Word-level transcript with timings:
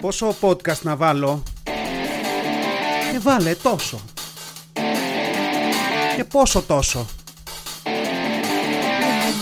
Πόσο 0.00 0.34
podcast 0.40 0.80
να 0.82 0.96
βάλω; 0.96 1.42
Και 3.12 3.18
βάλε 3.18 3.54
τόσο. 3.54 4.00
Και 6.16 6.24
πόσο 6.24 6.62
τόσο. 6.62 7.06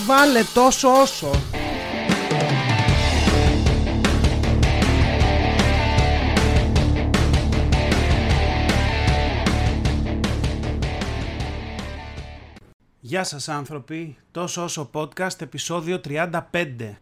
Βάλε 0.06 0.42
τόσο 0.54 1.00
όσο 1.00 1.30
Γεια 13.08 13.24
σας 13.24 13.48
άνθρωποι, 13.48 14.16
τόσο 14.30 14.62
όσο 14.62 14.90
podcast, 14.92 15.40
επεισόδιο 15.40 16.00
35. 16.08 16.30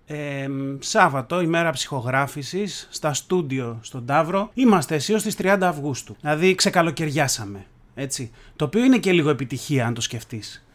Ε, 0.07 0.47
Σάββατο, 0.79 1.41
ημέρα 1.41 1.71
ψυχογράφησης, 1.71 2.89
στα 2.91 3.15
στούντιο 3.15 3.79
στον 3.83 4.07
Ταύρο. 4.07 4.51
Είμαστε 4.55 4.95
αισίως 4.95 5.21
στις 5.21 5.35
30 5.39 5.59
Αυγούστου, 5.63 6.17
δηλαδή 6.21 6.55
ξεκαλοκαιριάσαμε, 6.55 7.67
έτσι. 7.95 8.31
Το 8.57 8.65
οποίο 8.65 8.85
είναι 8.85 8.99
και 8.99 9.13
λίγο 9.13 9.31
επιτυχία 9.31 9.87
αν 9.87 9.95
το 9.95 10.01
σκεφτείς. 10.01 10.67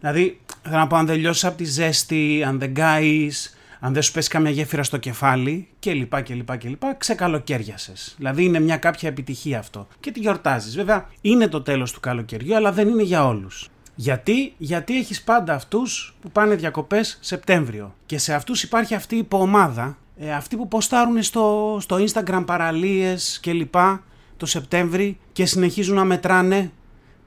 Δηλαδή, 0.00 0.40
θέλω 0.62 0.76
να 0.76 0.86
πω 0.86 0.96
αν 0.96 1.06
δεν 1.06 1.18
λιώσεις 1.18 1.44
από 1.44 1.56
τη 1.56 1.64
ζέστη, 1.64 2.44
αν 2.46 2.58
δεν 2.58 2.74
κάεις, 2.74 3.56
αν 3.80 3.92
δεν 3.92 4.02
σου 4.02 4.12
πέσει 4.12 4.28
καμιά 4.28 4.50
γέφυρα 4.50 4.82
στο 4.82 4.96
κεφάλι 4.96 5.68
κλπ. 5.80 6.22
κλπ, 6.22 6.58
κλπ 6.58 6.82
ξεκαλοκαίριασες. 6.98 8.14
Δηλαδή 8.16 8.44
είναι 8.44 8.60
μια 8.60 8.76
κάποια 8.76 9.08
επιτυχία 9.08 9.58
αυτό. 9.58 9.88
Και 10.00 10.10
τη 10.10 10.20
γιορτάζεις. 10.20 10.76
Βέβαια 10.76 11.08
είναι 11.20 11.48
το 11.48 11.62
τέλος 11.62 11.92
του 11.92 12.00
καλοκαιριού, 12.00 12.56
αλλά 12.56 12.72
δεν 12.72 12.88
είναι 12.88 13.02
για 13.02 13.26
όλους. 13.26 13.68
Γιατί, 13.94 14.54
γιατί 14.58 14.98
έχεις 14.98 15.22
πάντα 15.22 15.54
αυτούς 15.54 16.16
που 16.20 16.30
πάνε 16.30 16.54
διακοπές 16.54 17.18
Σεπτέμβριο 17.20 17.94
και 18.06 18.18
σε 18.18 18.34
αυτούς 18.34 18.62
υπάρχει 18.62 18.94
αυτή 18.94 19.14
η 19.14 19.18
υποομάδα, 19.18 19.96
ε, 20.18 20.32
αυτοί 20.32 20.56
που 20.56 20.68
ποστάρουν 20.68 21.22
στο, 21.22 21.76
στο 21.80 21.96
Instagram 21.96 22.42
παραλίες 22.46 23.38
και 23.42 23.52
λοιπά 23.52 24.02
το 24.36 24.46
Σεπτέμβρη 24.46 25.18
και 25.32 25.46
συνεχίζουν 25.46 25.94
να 25.94 26.04
μετράνε 26.04 26.70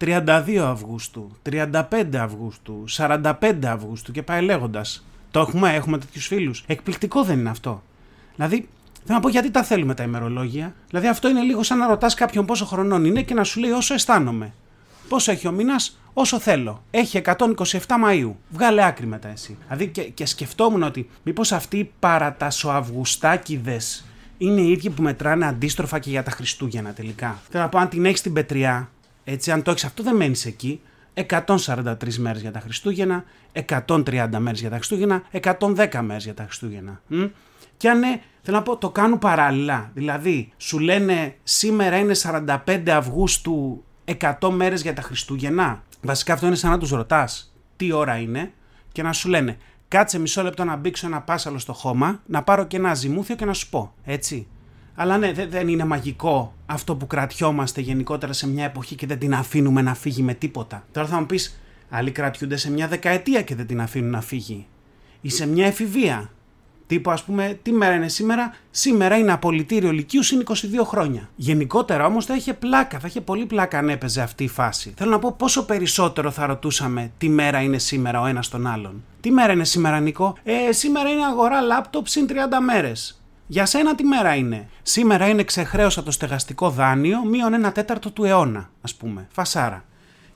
32 0.01 0.57
Αυγούστου, 0.57 1.31
35 1.49 1.81
Αυγούστου, 2.15 2.83
45 2.87 3.31
Αυγούστου 3.65 4.11
και 4.11 4.23
πάει 4.23 4.41
λέγοντας. 4.41 5.05
Το 5.31 5.39
έχουμε, 5.39 5.73
έχουμε 5.73 5.97
τέτοιους 5.97 6.27
φίλους. 6.27 6.63
Εκπληκτικό 6.67 7.23
δεν 7.23 7.39
είναι 7.39 7.49
αυτό. 7.49 7.83
Δηλαδή, 8.35 8.69
θέλω 9.03 9.17
να 9.17 9.19
πω 9.19 9.29
γιατί 9.29 9.51
τα 9.51 9.63
θέλουμε 9.63 9.93
τα 9.93 10.03
ημερολόγια. 10.03 10.75
Δηλαδή, 10.87 11.07
αυτό 11.07 11.29
είναι 11.29 11.41
λίγο 11.41 11.63
σαν 11.63 11.77
να 11.77 11.87
ρωτάς 11.87 12.13
κάποιον 12.13 12.45
πόσο 12.45 12.65
χρονών 12.65 13.05
είναι 13.05 13.21
και 13.21 13.33
να 13.33 13.43
σου 13.43 13.59
λέει 13.59 13.71
όσο 13.71 13.93
αισθάνομαι. 13.93 14.53
Πόσο 15.07 15.31
έχει 15.31 15.47
ο 15.47 15.51
μήνας, 15.51 15.99
όσο 16.13 16.39
θέλω. 16.39 16.83
Έχει 16.91 17.21
127 17.25 17.35
Μαΐου. 18.05 18.31
Βγάλε 18.49 18.85
άκρη 18.85 19.05
μετά 19.05 19.27
εσύ. 19.27 19.57
Δηλαδή 19.63 19.87
και, 19.87 20.01
και 20.01 20.25
σκεφτόμουν 20.25 20.83
ότι 20.83 21.09
μήπως 21.23 21.51
αυτοί 21.51 21.77
οι 21.77 21.91
παρατασοαυγουστάκιδες 21.99 24.05
είναι 24.37 24.61
οι 24.61 24.71
ίδιοι 24.71 24.89
που 24.89 25.01
μετράνε 25.01 25.45
αντίστροφα 25.45 25.99
και 25.99 26.09
για 26.09 26.23
τα 26.23 26.31
Χριστούγεννα 26.31 26.93
τελικά. 26.93 27.41
Θέλω 27.49 27.63
να 27.63 27.69
πω 27.69 27.77
αν 27.77 27.89
την 27.89 28.05
έχεις 28.05 28.19
στην 28.19 28.33
πετριά, 28.33 28.89
έτσι 29.23 29.51
αν 29.51 29.61
το 29.61 29.71
έχεις 29.71 29.83
αυτό 29.83 30.03
δεν 30.03 30.15
μένεις 30.15 30.45
εκεί. 30.45 30.81
143 31.13 32.15
μέρες 32.17 32.41
για 32.41 32.51
τα 32.51 32.59
Χριστούγεννα, 32.59 33.23
130 33.85 34.27
μέρες 34.37 34.59
για 34.59 34.69
τα 34.69 34.75
Χριστούγεννα, 34.75 35.23
110 35.31 36.01
μέρες 36.01 36.23
για 36.23 36.33
τα 36.33 36.43
Χριστούγεννα. 36.43 37.01
Μ; 37.07 37.23
Και 37.77 37.89
αν 37.89 37.99
ναι, 37.99 38.21
θέλω 38.41 38.57
να 38.57 38.63
πω, 38.63 38.77
το 38.77 38.89
κάνουν 38.89 39.19
παράλληλα. 39.19 39.91
Δηλαδή, 39.93 40.51
σου 40.57 40.79
λένε 40.79 41.35
σήμερα 41.43 41.97
είναι 41.97 42.13
45 42.65 42.89
Αυγούστου 42.89 43.83
100 44.05 44.49
μέρες 44.49 44.81
για 44.81 44.93
τα 44.93 45.01
Χριστούγεννα. 45.01 45.83
Βασικά 46.01 46.33
αυτό 46.33 46.45
είναι 46.47 46.55
σαν 46.55 46.71
να 46.71 46.77
τους 46.77 46.89
ρωτάς 46.89 47.53
τι 47.75 47.91
ώρα 47.91 48.17
είναι 48.17 48.51
και 48.91 49.03
να 49.03 49.13
σου 49.13 49.29
λένε 49.29 49.57
κάτσε 49.87 50.19
μισό 50.19 50.43
λεπτό 50.43 50.63
να 50.63 50.75
μπήξω 50.75 51.07
ένα 51.07 51.21
πάσαλο 51.21 51.59
στο 51.59 51.73
χώμα, 51.73 52.21
να 52.25 52.43
πάρω 52.43 52.63
και 52.63 52.77
ένα 52.77 52.93
ζυμούθιο 52.93 53.35
και 53.35 53.45
να 53.45 53.53
σου 53.53 53.69
πω, 53.69 53.93
έτσι. 54.03 54.47
Αλλά 54.95 55.17
ναι, 55.17 55.31
δεν 55.31 55.67
είναι 55.67 55.85
μαγικό 55.85 56.53
αυτό 56.65 56.95
που 56.95 57.07
κρατιόμαστε 57.07 57.81
γενικότερα 57.81 58.33
σε 58.33 58.47
μια 58.47 58.65
εποχή 58.65 58.95
και 58.95 59.07
δεν 59.07 59.19
την 59.19 59.33
αφήνουμε 59.33 59.81
να 59.81 59.93
φύγει 59.93 60.21
με 60.21 60.33
τίποτα. 60.33 60.83
Τώρα 60.91 61.07
θα 61.07 61.19
μου 61.19 61.25
πεις, 61.25 61.61
άλλοι 61.89 62.11
κρατιούνται 62.11 62.55
σε 62.55 62.71
μια 62.71 62.87
δεκαετία 62.87 63.41
και 63.41 63.55
δεν 63.55 63.67
την 63.67 63.81
αφήνουν 63.81 64.09
να 64.09 64.21
φύγει. 64.21 64.67
Ή 65.21 65.29
σε 65.29 65.47
μια 65.47 65.65
εφηβεία 65.65 66.29
Τύπου, 66.87 67.11
ας 67.11 67.23
πούμε, 67.23 67.59
τι 67.61 67.71
μέρα 67.71 67.95
είναι 67.95 68.07
σήμερα; 68.07 68.55
Σήμερα 68.71 69.17
είναι 69.17 69.31
απολυτήριο 69.31 69.91
Λυκείου 69.91 70.23
συν 70.23 70.43
22 70.47 70.53
χρόνια. 70.83 71.29
Γενικότερα 71.35 72.05
όμως 72.05 72.25
θα 72.25 72.35
είχε 72.35 72.53
πλάκα, 72.53 72.99
θα 72.99 73.07
είχε 73.07 73.21
πολύ 73.21 73.45
πλάκα 73.45 73.77
αν 73.77 73.89
έπαιζε 73.89 74.21
αυτή 74.21 74.43
η 74.43 74.47
φάση. 74.47 74.93
Θέλω 74.97 75.11
να 75.11 75.19
πω 75.19 75.35
πόσο 75.37 75.65
περισσότερο 75.65 76.31
θα 76.31 76.45
ρωτούσαμε 76.45 77.11
τι 77.17 77.29
μέρα 77.29 77.61
είναι 77.61 77.77
σήμερα 77.77 78.21
ο 78.21 78.25
ένας 78.25 78.49
τον 78.49 78.67
άλλον. 78.67 79.03
Τι 79.21 79.31
μέρα 79.31 79.53
είναι 79.53 79.65
σήμερα, 79.65 79.99
Νίκο; 79.99 80.37
Ε, 80.43 80.71
σήμερα 80.71 81.09
είναι 81.09 81.25
αγορά 81.25 81.61
λάπτοπ 81.61 82.07
συν 82.07 82.27
30 82.29 82.33
μέρες. 82.65 83.23
Για 83.47 83.65
σένα 83.65 83.95
τι 83.95 84.03
μέρα 84.03 84.35
είναι; 84.35 84.67
Σήμερα 84.81 85.27
είναι 85.27 85.43
ξεχρέωσα 85.43 86.03
το 86.03 86.11
στεγαστικό 86.11 86.69
δάνειο 86.69 87.25
μείον 87.25 87.53
ένα 87.53 87.71
τέταρτο 87.71 88.11
του 88.11 88.23
αιώνα, 88.23 88.69
ας 88.81 88.95
πούμε. 88.95 89.27
Φασάρα. 89.31 89.85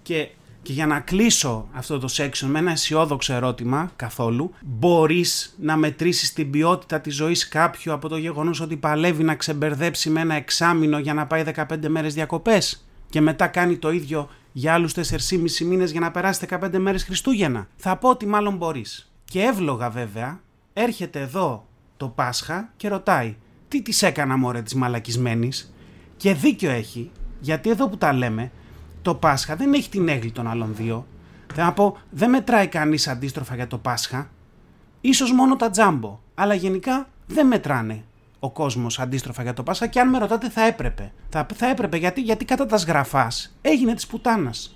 Και 0.02 0.30
και 0.68 0.74
για 0.74 0.86
να 0.86 1.00
κλείσω 1.00 1.68
αυτό 1.74 2.00
το 2.00 2.08
section 2.12 2.48
με 2.48 2.60
ένα 2.60 2.72
αισιόδοξο 2.72 3.34
ερώτημα 3.34 3.92
καθόλου, 3.96 4.54
μπορείς 4.62 5.56
να 5.60 5.76
μετρήσεις 5.76 6.34
την 6.34 6.52
ποιότητα 6.52 7.00
της 7.00 7.16
ζωής 7.16 7.48
κάποιου 7.48 7.94
από 7.94 8.08
το 8.08 8.18
γεγονός 8.18 8.62
ότι 8.62 8.78
παλεύει 8.78 9.24
να 9.24 9.36
ξεμπερδέψει 9.36 10.10
με 10.10 10.22
ένα 10.22 10.36
εξάμεινο 10.36 11.00
για 11.00 11.14
να 11.14 11.28
πάει 11.28 11.44
15 11.56 11.88
μέρες 11.88 12.14
διακοπές 12.14 12.88
και 13.10 13.22
μετά 13.22 13.48
κάνει 13.48 13.78
το 13.78 13.92
ίδιο 13.92 14.30
για 14.52 14.74
άλλους 14.74 14.94
4,5 14.94 15.66
μήνες 15.66 15.92
για 15.92 16.00
να 16.00 16.12
περάσει 16.12 16.48
15 16.50 16.78
μέρες 16.78 17.04
Χριστούγεννα. 17.04 17.68
Θα 17.76 17.96
πω 17.96 18.10
ότι 18.10 18.26
μάλλον 18.26 18.56
μπορείς. 18.56 19.12
Και 19.26 19.42
εύλογα 19.42 19.90
βέβαια, 19.90 20.40
έρχεται 20.74 21.20
εδώ 21.20 21.68
το 21.98 22.08
Πάσχα 22.08 22.70
και 22.78 22.88
ρωτάει, 22.88 23.36
τι 23.68 23.82
της 23.82 24.02
έκανα 24.02 24.38
μωρέ 24.38 24.62
της 24.62 24.76
μαλακισμένης; 24.76 25.74
Και 26.18 26.34
δίκιο 26.34 26.70
έχει, 26.72 27.12
γιατί 27.40 27.70
εδώ 27.70 27.90
που 27.90 27.98
τα 27.98 28.14
λέμε, 28.14 28.52
το 29.08 29.16
Πάσχα 29.16 29.56
δεν 29.56 29.74
έχει 29.74 29.90
την 29.90 30.08
έγκλη 30.08 30.32
των 30.32 30.48
άλλων 30.48 30.76
δύο. 30.76 31.08
Θέλω 31.54 31.66
να 31.66 31.74
πω, 31.74 31.98
δεν 32.10 32.30
μετράει 32.30 32.68
κανείς 32.68 33.08
αντίστροφα 33.08 33.56
για 33.56 33.68
το 33.68 33.78
Πάσχα. 33.78 34.30
Ίσως 35.02 35.32
μόνο 35.32 35.56
τα 35.56 35.70
τζάμπο. 35.70 36.20
Αλλά 36.36 36.54
γενικά 36.54 37.10
δεν 37.28 37.48
μετράνε 37.48 38.04
ο 38.40 38.52
κόσμος 38.52 39.00
αντίστροφα 39.00 39.44
για 39.44 39.54
το 39.54 39.64
Πάσχα 39.64 39.88
και 39.88 40.00
αν 40.00 40.10
με 40.10 40.18
ρωτάτε 40.18 40.50
θα 40.50 40.62
έπρεπε. 40.62 41.12
Θα, 41.30 41.48
θα 41.56 41.68
έπρεπε 41.68 41.98
γιατί, 41.98 42.22
γιατί 42.22 42.46
κατά 42.46 42.66
τα 42.66 42.78
σγραφάς 42.78 43.58
έγινε 43.62 43.94
της 43.94 44.08
πουτάνας. 44.08 44.76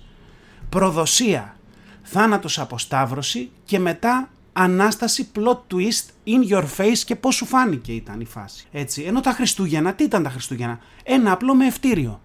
Προδοσία, 0.68 1.56
θάνατος 2.02 2.58
αποσταύρωση 2.58 3.50
και 3.64 3.78
μετά 3.78 4.28
ανάσταση 4.52 5.28
plot 5.36 5.58
twist 5.74 6.06
in 6.26 6.52
your 6.52 6.64
face 6.76 6.98
και 7.04 7.16
πώς 7.16 7.34
σου 7.34 7.46
φάνηκε 7.46 7.92
ήταν 7.92 8.20
η 8.20 8.24
φάση. 8.24 8.66
Έτσι. 8.72 9.02
Ενώ 9.02 9.20
τα 9.20 9.32
Χριστούγεννα, 9.32 9.94
τι 9.94 10.04
ήταν 10.04 10.22
τα 10.22 10.30
Χριστούγεννα, 10.30 10.78
ένα 11.02 11.32
απλό 11.32 11.54
μαιευτήριο. 11.54 12.20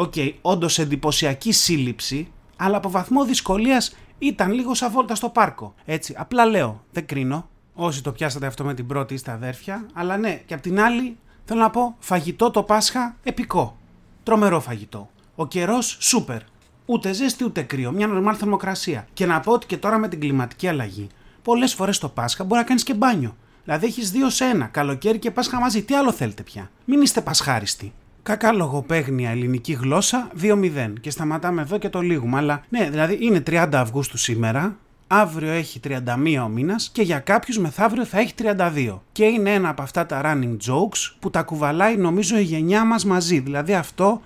OK, 0.00 0.12
okay, 0.16 0.32
όντως 0.42 0.78
εντυπωσιακή 0.78 1.52
σύλληψη, 1.52 2.28
αλλά 2.56 2.76
από 2.76 2.90
βαθμό 2.90 3.24
δυσκολίας 3.24 3.96
ήταν 4.18 4.52
λίγο 4.52 4.74
σαν 4.74 4.90
βόλτα 4.90 5.14
στο 5.14 5.28
πάρκο. 5.28 5.74
Έτσι, 5.84 6.14
απλά 6.16 6.44
λέω, 6.46 6.84
δεν 6.92 7.06
κρίνω. 7.06 7.48
Όσοι 7.74 8.02
το 8.02 8.12
πιάσατε 8.12 8.46
αυτό 8.46 8.64
με 8.64 8.74
την 8.74 8.86
πρώτη 8.86 9.14
είστε 9.14 9.30
αδέρφια, 9.30 9.86
αλλά 9.92 10.16
ναι, 10.16 10.42
και 10.46 10.54
απ' 10.54 10.60
την 10.60 10.80
άλλη 10.80 11.16
θέλω 11.44 11.60
να 11.60 11.70
πω 11.70 11.96
φαγητό 11.98 12.50
το 12.50 12.62
Πάσχα 12.62 13.16
επικό. 13.22 13.76
Τρομερό 14.22 14.60
φαγητό. 14.60 15.10
Ο 15.34 15.46
καιρός 15.46 15.96
σούπερ. 16.00 16.40
Ούτε 16.86 17.12
ζέστη 17.12 17.44
ούτε 17.44 17.62
κρύο. 17.62 17.90
Μια 17.92 18.06
νορμάλ 18.06 18.34
θερμοκρασία. 18.38 19.06
Και 19.12 19.26
να 19.26 19.40
πω 19.40 19.52
ότι 19.52 19.66
και 19.66 19.76
τώρα 19.76 19.98
με 19.98 20.08
την 20.08 20.20
κλιματική 20.20 20.68
αλλαγή, 20.68 21.06
πολλές 21.42 21.74
φορές 21.74 21.98
το 21.98 22.08
Πάσχα 22.08 22.44
μπορεί 22.44 22.60
να 22.60 22.66
κάνεις 22.66 22.82
και 22.82 22.94
μπάνιο. 22.94 23.36
Δηλαδή 23.64 23.86
έχεις 23.86 24.10
δύο 24.10 24.30
σε 24.30 24.44
ένα. 24.44 24.66
Καλοκαίρι 24.66 25.18
και 25.18 25.30
Πάσχα 25.30 25.60
μαζί. 25.60 25.82
Τι 25.82 25.94
άλλο 25.94 26.12
θέλετε 26.12 26.42
πια; 26.42 26.70
Μην 26.84 27.00
είστε 27.00 27.20
πασχάριστοι. 27.20 27.92
Κακά 28.22 28.52
λογοπαίγνια 28.52 29.30
ελληνική 29.30 29.72
γλώσσα 29.72 30.30
2-0 30.42 30.92
και 31.00 31.10
σταματάμε 31.10 31.62
εδώ 31.62 31.78
και 31.78 31.88
το 31.88 32.00
λίγουμε. 32.00 32.36
Αλλά 32.36 32.62
ναι, 32.68 32.90
δηλαδή 32.90 33.18
είναι 33.20 33.42
30 33.46 33.68
Αυγούστου 33.72 34.16
σήμερα, 34.16 34.76
αύριο 35.06 35.50
έχει 35.50 35.80
31 35.84 35.98
ο 36.44 36.48
μήνας 36.48 36.90
και 36.92 37.02
για 37.02 37.18
κάποιους 37.18 37.58
μεθαύριο 37.58 38.04
θα 38.04 38.18
έχει 38.18 38.34
32. 38.38 38.98
Και 39.12 39.24
είναι 39.24 39.54
ένα 39.54 39.68
από 39.68 39.82
αυτά 39.82 40.06
τα 40.06 40.20
running 40.24 40.56
jokes 40.70 41.16
που 41.18 41.30
τα 41.30 41.42
κουβαλάει 41.42 41.96
νομίζω 41.96 42.38
η 42.38 42.42
γενιά 42.42 42.84
μας 42.84 43.04
μαζί. 43.04 43.38
Δηλαδή 43.38 43.74
αυτό 43.74 44.20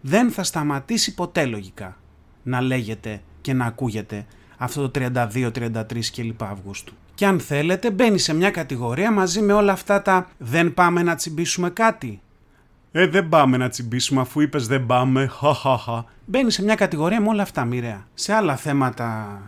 δεν 0.00 0.30
θα 0.30 0.42
σταματήσει 0.42 1.14
ποτέ 1.14 1.44
λογικά 1.44 1.96
να 2.42 2.60
λέγεται 2.60 3.20
και 3.40 3.52
να 3.52 3.64
ακούγεται 3.64 4.26
αυτό 4.56 4.90
το 4.90 5.10
32, 5.14 5.50
33 5.50 5.82
κλπ. 6.14 6.42
Αυγούστου. 6.42 6.92
Και 7.14 7.26
αν 7.26 7.40
θέλετε 7.40 7.90
μπαίνει 7.90 8.18
σε 8.18 8.34
μια 8.34 8.50
κατηγορία 8.50 9.12
μαζί 9.12 9.40
με 9.40 9.52
όλα 9.52 9.72
αυτά 9.72 10.02
τα 10.02 10.28
δεν 10.38 10.74
πάμε 10.74 11.02
να 11.02 11.14
τσιμπήσουμε 11.14 11.70
κάτι 11.70 12.20
ε, 12.92 13.06
δεν 13.06 13.28
πάμε 13.28 13.56
να 13.56 13.68
τσιμπήσουμε 13.68 14.20
αφού 14.20 14.40
είπες 14.40 14.66
δεν 14.66 14.86
πάμε. 14.86 15.26
Χαχαχα. 15.26 16.04
Μπαίνει 16.26 16.50
σε 16.50 16.62
μια 16.62 16.74
κατηγορία 16.74 17.20
με 17.20 17.28
όλα 17.28 17.42
αυτά, 17.42 17.64
μοιραία. 17.64 18.06
Σε 18.14 18.32
άλλα 18.32 18.56
θέματα 18.56 19.40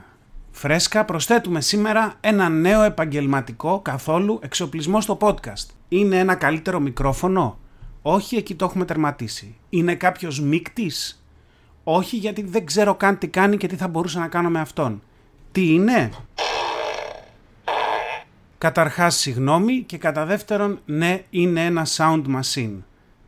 φρέσκα 0.50 1.04
προσθέτουμε 1.04 1.60
σήμερα 1.60 2.14
ένα 2.20 2.48
νέο 2.48 2.82
επαγγελματικό 2.82 3.80
καθόλου 3.80 4.38
εξοπλισμό 4.42 5.00
στο 5.00 5.18
podcast. 5.20 5.66
Είναι 5.88 6.18
ένα 6.18 6.34
καλύτερο 6.34 6.80
μικρόφωνο; 6.80 7.58
Όχι, 8.02 8.36
εκεί 8.36 8.54
το 8.54 8.64
έχουμε 8.64 8.84
τερματίσει. 8.84 9.56
Είναι 9.70 9.94
κάποιος 9.94 10.40
μείκτη. 10.40 10.92
Όχι, 11.84 12.16
γιατί 12.16 12.42
δεν 12.42 12.66
ξέρω 12.66 12.94
καν 12.94 13.18
τι 13.18 13.28
κάνει 13.28 13.56
και 13.56 13.66
τι 13.66 13.76
θα 13.76 13.88
μπορούσα 13.88 14.18
να 14.18 14.28
κάνω 14.28 14.48
με 14.50 14.60
αυτόν. 14.60 15.02
Τι 15.52 15.72
είναι; 15.72 16.10
Καταρχάς 18.58 19.16
συγγνώμη 19.16 19.82
και 19.82 19.98
κατά 19.98 20.24
δεύτερον 20.24 20.78
ναι 20.84 21.22
είναι 21.30 21.64
ένα 21.64 21.86
sound 21.96 22.22
machine. 22.26 22.76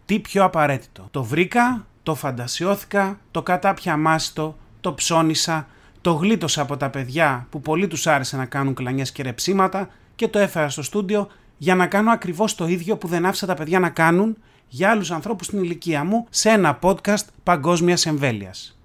Τι 0.05 0.21
πιο 0.21 0.45
απαραίτητο. 0.45 1.09
Το 1.11 1.25
βρήκα, 1.25 1.87
το 2.03 2.15
φαντασιώθηκα, 2.15 3.19
το 3.31 3.43
κατάπια 3.43 3.97
μάστο, 3.97 4.57
το 4.81 4.95
ψώνισα, 4.95 5.67
το 6.01 6.13
γλίτωσα 6.13 6.63
από 6.63 6.77
τα 6.77 6.91
παιδιά 6.91 7.47
που 7.51 7.61
πολύ 7.61 7.87
τους 7.87 8.07
άρεσε 8.07 8.37
να 8.37 8.45
κάνουν 8.45 8.75
κλανιές 8.75 9.13
και 9.13 9.23
ρεψίματα 9.23 9.89
και 10.15 10.29
το 10.29 10.39
έφερα 10.39 10.69
στο 10.69 10.83
στούντιο 10.83 11.29
για 11.59 11.75
να 11.75 11.87
κάνω 11.87 12.11
ακριβώς 12.11 12.55
το 12.55 12.67
ίδιο 12.67 12.97
που 12.97 13.09
δεν 13.09 13.27
άφησα 13.27 13.47
τα 13.47 13.55
παιδιά 13.55 13.79
να 13.79 13.89
κάνουν 13.89 14.37
για 14.69 14.91
άλλους 14.91 15.11
ανθρώπους 15.11 15.47
στην 15.47 15.63
ηλικία 15.63 16.05
μου 16.05 16.27
σε 16.31 16.49
ένα 16.51 16.79
podcast 16.83 17.25
παγκόσμιας 17.43 18.07
εμβέλειας. 18.07 18.79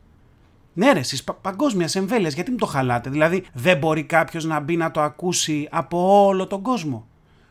Ναι, 0.74 0.92
ρε, 0.92 1.00
εσείς 1.00 1.24
πα- 1.24 1.34
παγκόσμιας 1.34 1.96
εμβέλειας, 1.96 2.34
γιατί 2.34 2.52
μου 2.52 2.58
το 2.58 2.66
χαλάτε; 2.66 3.10
Δηλαδή, 3.10 3.44
δεν 3.54 3.78
μπορεί 3.78 4.04
κάποιος 4.04 4.46
να 4.46 4.60
μπει 4.60 4.78
να 4.78 4.92
το 4.92 5.02
ακούσει 5.02 5.68
από 5.72 6.26
όλο 6.26 6.48
τον 6.48 6.62
κόσμο. 6.62 7.08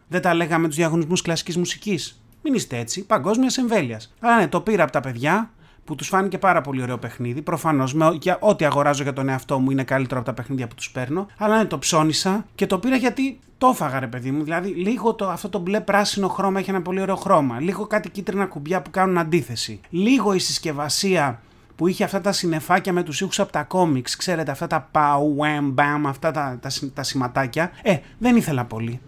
Δεν 0.08 0.22
τα 0.22 0.34
λέγαμε 0.34 0.66
τους 0.66 0.76
διαγωνισμούς 0.76 1.22
κλασικής 1.22 1.56
μουσικής. 1.56 2.22
Μην 2.42 2.54
είστε 2.54 2.78
έτσι, 2.78 3.06
παγκόσμιας 3.06 3.58
εμβέλειας. 3.58 4.14
Αλλά 4.20 4.36
ναι, 4.36 4.48
το 4.48 4.60
πήρα 4.60 4.82
από 4.82 4.92
τα 4.92 5.00
παιδιά 5.00 5.50
που 5.84 5.94
τους 5.94 6.08
φάνηκε 6.08 6.38
πάρα 6.38 6.60
πολύ 6.60 6.82
ωραίο 6.82 6.98
παιχνίδι. 6.98 7.42
Προφανώς, 7.42 7.94
για 8.20 8.36
ό,τι 8.40 8.64
αγοράζω 8.64 9.02
για 9.02 9.12
τον 9.12 9.28
εαυτό 9.28 9.58
μου 9.58 9.70
είναι 9.70 9.84
καλύτερο 9.84 10.20
από 10.20 10.28
τα 10.28 10.34
παιχνίδια 10.34 10.68
που 10.68 10.74
τους 10.74 10.90
παίρνω. 10.90 11.26
Αλλά 11.38 11.56
ναι, 11.56 11.64
το 11.64 11.78
ψώνισα 11.78 12.46
και 12.54 12.66
το 12.66 12.78
πήρα 12.78 12.96
γιατί 12.96 13.38
το 13.58 13.66
έφαγα, 13.66 14.00
ρε 14.00 14.06
παιδί 14.06 14.30
μου. 14.30 14.44
Δηλαδή, 14.44 14.68
λίγο 14.68 15.14
το, 15.14 15.28
αυτό 15.28 15.48
το 15.48 15.58
μπλε 15.58 15.80
πράσινο 15.80 16.28
χρώμα 16.28 16.58
έχει 16.58 16.70
ένα 16.70 16.82
πολύ 16.82 17.00
ωραίο 17.00 17.16
χρώμα. 17.16 17.60
Λίγο 17.60 17.86
κάτι 17.86 18.10
κίτρινα 18.10 18.46
κουμπιά 18.46 18.82
που 18.82 18.90
κάνουν 18.90 19.18
αντίθεση. 19.18 19.80
Λίγο 19.90 20.32
η 20.32 20.38
συσκευασία 20.38 21.40
που 21.76 21.86
είχε 21.86 22.04
αυτά 22.04 22.20
τα 22.20 22.32
συννεφάκια 22.32 22.92
με 22.92 23.02
τους 23.02 23.20
ήχους 23.20 23.40
από 23.40 23.52
τα 23.52 23.62
κόμιξ, 23.62 24.16
ξέρετε, 24.16 24.50
αυτά 24.50 24.66
τα 24.66 24.88
παου, 24.90 25.36
wham, 25.40 25.74
bam, 25.74 26.02
αυτά 26.06 26.30
τα, 26.30 26.58
τα, 26.60 26.70
τα 26.94 27.02
σηματάκια. 27.02 27.70
Ε, 27.82 27.98
δεν 28.18 28.36
ήθελα 28.36 28.64
πολύ. 28.64 29.00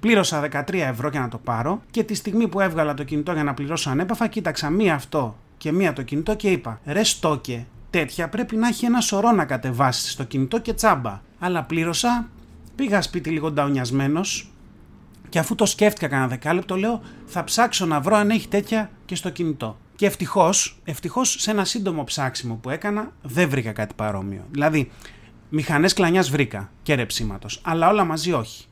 Πλήρωσα 0.00 0.48
13 0.52 0.74
ευρώ 0.74 1.08
για 1.08 1.20
να 1.20 1.28
το 1.28 1.38
πάρω 1.38 1.82
και 1.90 2.04
τη 2.04 2.14
στιγμή 2.14 2.48
που 2.48 2.60
έβγαλα 2.60 2.94
το 2.94 3.04
κινητό 3.04 3.32
για 3.32 3.44
να 3.44 3.54
πληρώσω 3.54 3.90
ανέπαφα, 3.90 4.26
κοίταξα 4.26 4.70
μία 4.70 4.94
αυτό 4.94 5.36
και 5.56 5.72
μία 5.72 5.92
το 5.92 6.02
κινητό 6.02 6.34
και 6.34 6.50
είπα 6.50 6.80
«Ρε 6.84 7.04
στόκε, 7.04 7.66
τέτοια 7.90 8.28
πρέπει 8.28 8.56
να 8.56 8.68
έχει 8.68 8.84
ένα 8.84 9.00
σωρό 9.00 9.30
να 9.30 9.44
κατεβάσεις 9.44 10.12
στο 10.12 10.24
κινητό 10.24 10.60
και 10.60 10.72
τσάμπα». 10.72 11.20
Αλλά 11.38 11.62
πλήρωσα, 11.62 12.28
πήγα 12.74 13.02
σπίτι 13.02 13.30
λίγο 13.30 13.50
νταουνιασμένος 13.50 14.50
και 15.28 15.38
αφού 15.38 15.54
το 15.54 15.66
σκέφτηκα 15.66 16.08
κανένα 16.08 16.28
δεκάλεπτο 16.28 16.76
λέω 16.76 17.00
θα 17.26 17.44
ψάξω 17.44 17.86
να 17.86 18.00
βρω 18.00 18.16
αν 18.16 18.30
έχει 18.30 18.48
τέτοια 18.48 18.90
και 19.04 19.14
στο 19.14 19.30
κινητό. 19.30 19.76
Και 19.96 20.06
ευτυχώς, 20.06 20.78
ευτυχώς 20.84 21.36
σε 21.38 21.50
ένα 21.50 21.64
σύντομο 21.64 22.04
ψάξιμο 22.04 22.54
που 22.54 22.70
έκανα 22.70 23.12
δεν 23.22 23.48
βρήκα 23.48 23.72
κάτι 23.72 23.94
παρόμοιο. 23.94 24.44
Δηλαδή, 24.50 24.90
μηχανές 25.48 25.92
κλανιάς 25.92 26.30
βρήκα 26.30 26.70
και 26.82 26.94
ρεψίματος, 26.94 27.60
αλλά 27.64 27.88
όλα 27.88 28.04
μαζί 28.04 28.32
όχι. 28.32 28.66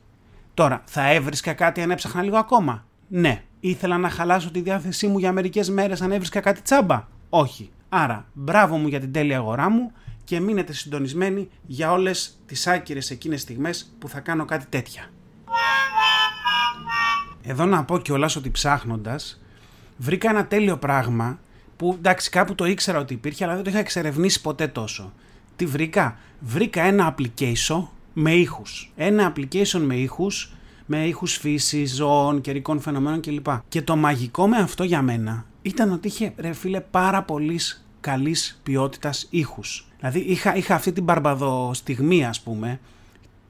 Τώρα, 0.55 0.83
θα 0.85 1.11
έβρισκα 1.11 1.53
κάτι 1.53 1.81
αν 1.81 1.91
έψαχνα 1.91 2.21
λίγο 2.21 2.37
ακόμα; 2.37 2.85
Ναι. 3.07 3.43
Ήθελα 3.59 3.97
να 3.97 4.09
χαλάσω 4.09 4.51
τη 4.51 4.61
διάθεσή 4.61 5.07
μου 5.07 5.19
για 5.19 5.31
μερικές 5.31 5.69
μέρες 5.69 6.01
αν 6.01 6.11
έβρισκα 6.11 6.39
κάτι 6.39 6.61
τσάμπα; 6.61 7.07
Όχι. 7.29 7.69
Άρα, 7.89 8.25
μπράβο 8.33 8.77
μου 8.77 8.87
για 8.87 8.99
την 8.99 9.11
τέλεια 9.11 9.37
αγορά 9.37 9.69
μου 9.69 9.91
και 10.23 10.39
μείνετε 10.39 10.73
συντονισμένοι 10.73 11.49
για 11.65 11.91
όλες 11.91 12.39
τις 12.45 12.67
άκυρες 12.67 13.09
εκείνες 13.09 13.41
στιγμές 13.41 13.95
που 13.99 14.09
θα 14.09 14.19
κάνω 14.19 14.45
κάτι 14.45 14.65
τέτοια. 14.69 15.09
Εδώ 17.43 17.65
να 17.65 17.83
πω 17.83 17.99
κιόλας 17.99 18.35
ότι 18.35 18.51
ψάχνοντας, 18.51 19.41
βρήκα 19.97 20.29
ένα 20.29 20.45
τέλειο 20.45 20.77
πράγμα 20.77 21.39
που 21.77 21.93
εντάξει 21.97 22.29
κάπου 22.29 22.55
το 22.55 22.65
ήξερα 22.65 22.99
ότι 22.99 23.13
υπήρχε 23.13 23.43
αλλά 23.43 23.53
δεν 23.53 23.63
το 23.63 23.69
είχα 23.69 23.79
εξερευνήσει 23.79 24.41
ποτέ 24.41 24.67
τόσο. 24.67 25.13
Τι 25.55 25.65
βρήκα; 25.65 26.17
Βρήκα 26.39 26.81
ένα 26.81 27.15
application 27.15 27.87
με 28.17 28.33
ήχους. 28.33 28.91
Ένα 28.95 29.33
application 29.33 29.79
με 29.79 29.95
ήχους, 29.95 30.53
με 30.85 31.07
ήχους 31.07 31.37
φύσης, 31.37 31.95
ζώων, 31.95 32.41
καιρικών 32.41 32.79
φαινομένων 32.79 33.21
κλπ. 33.21 33.47
Και 33.67 33.81
το 33.81 33.95
μαγικό 33.95 34.47
με 34.47 34.57
αυτό 34.57 34.83
για 34.83 35.01
μένα 35.01 35.45
ήταν 35.61 35.91
ότι 35.91 36.07
είχε 36.07 36.33
ρε 36.37 36.53
φίλε 36.53 36.79
πάρα 36.79 37.23
πολύ 37.23 37.59
καλής 37.99 38.61
ποιότητας 38.63 39.27
ήχους. 39.29 39.87
Δηλαδή 39.97 40.19
είχα, 40.19 40.55
είχα 40.55 40.75
αυτή 40.75 40.91
την 40.91 41.03
μπαρμπαδοστιγμή 41.03 42.25
ας 42.25 42.41
πούμε, 42.41 42.79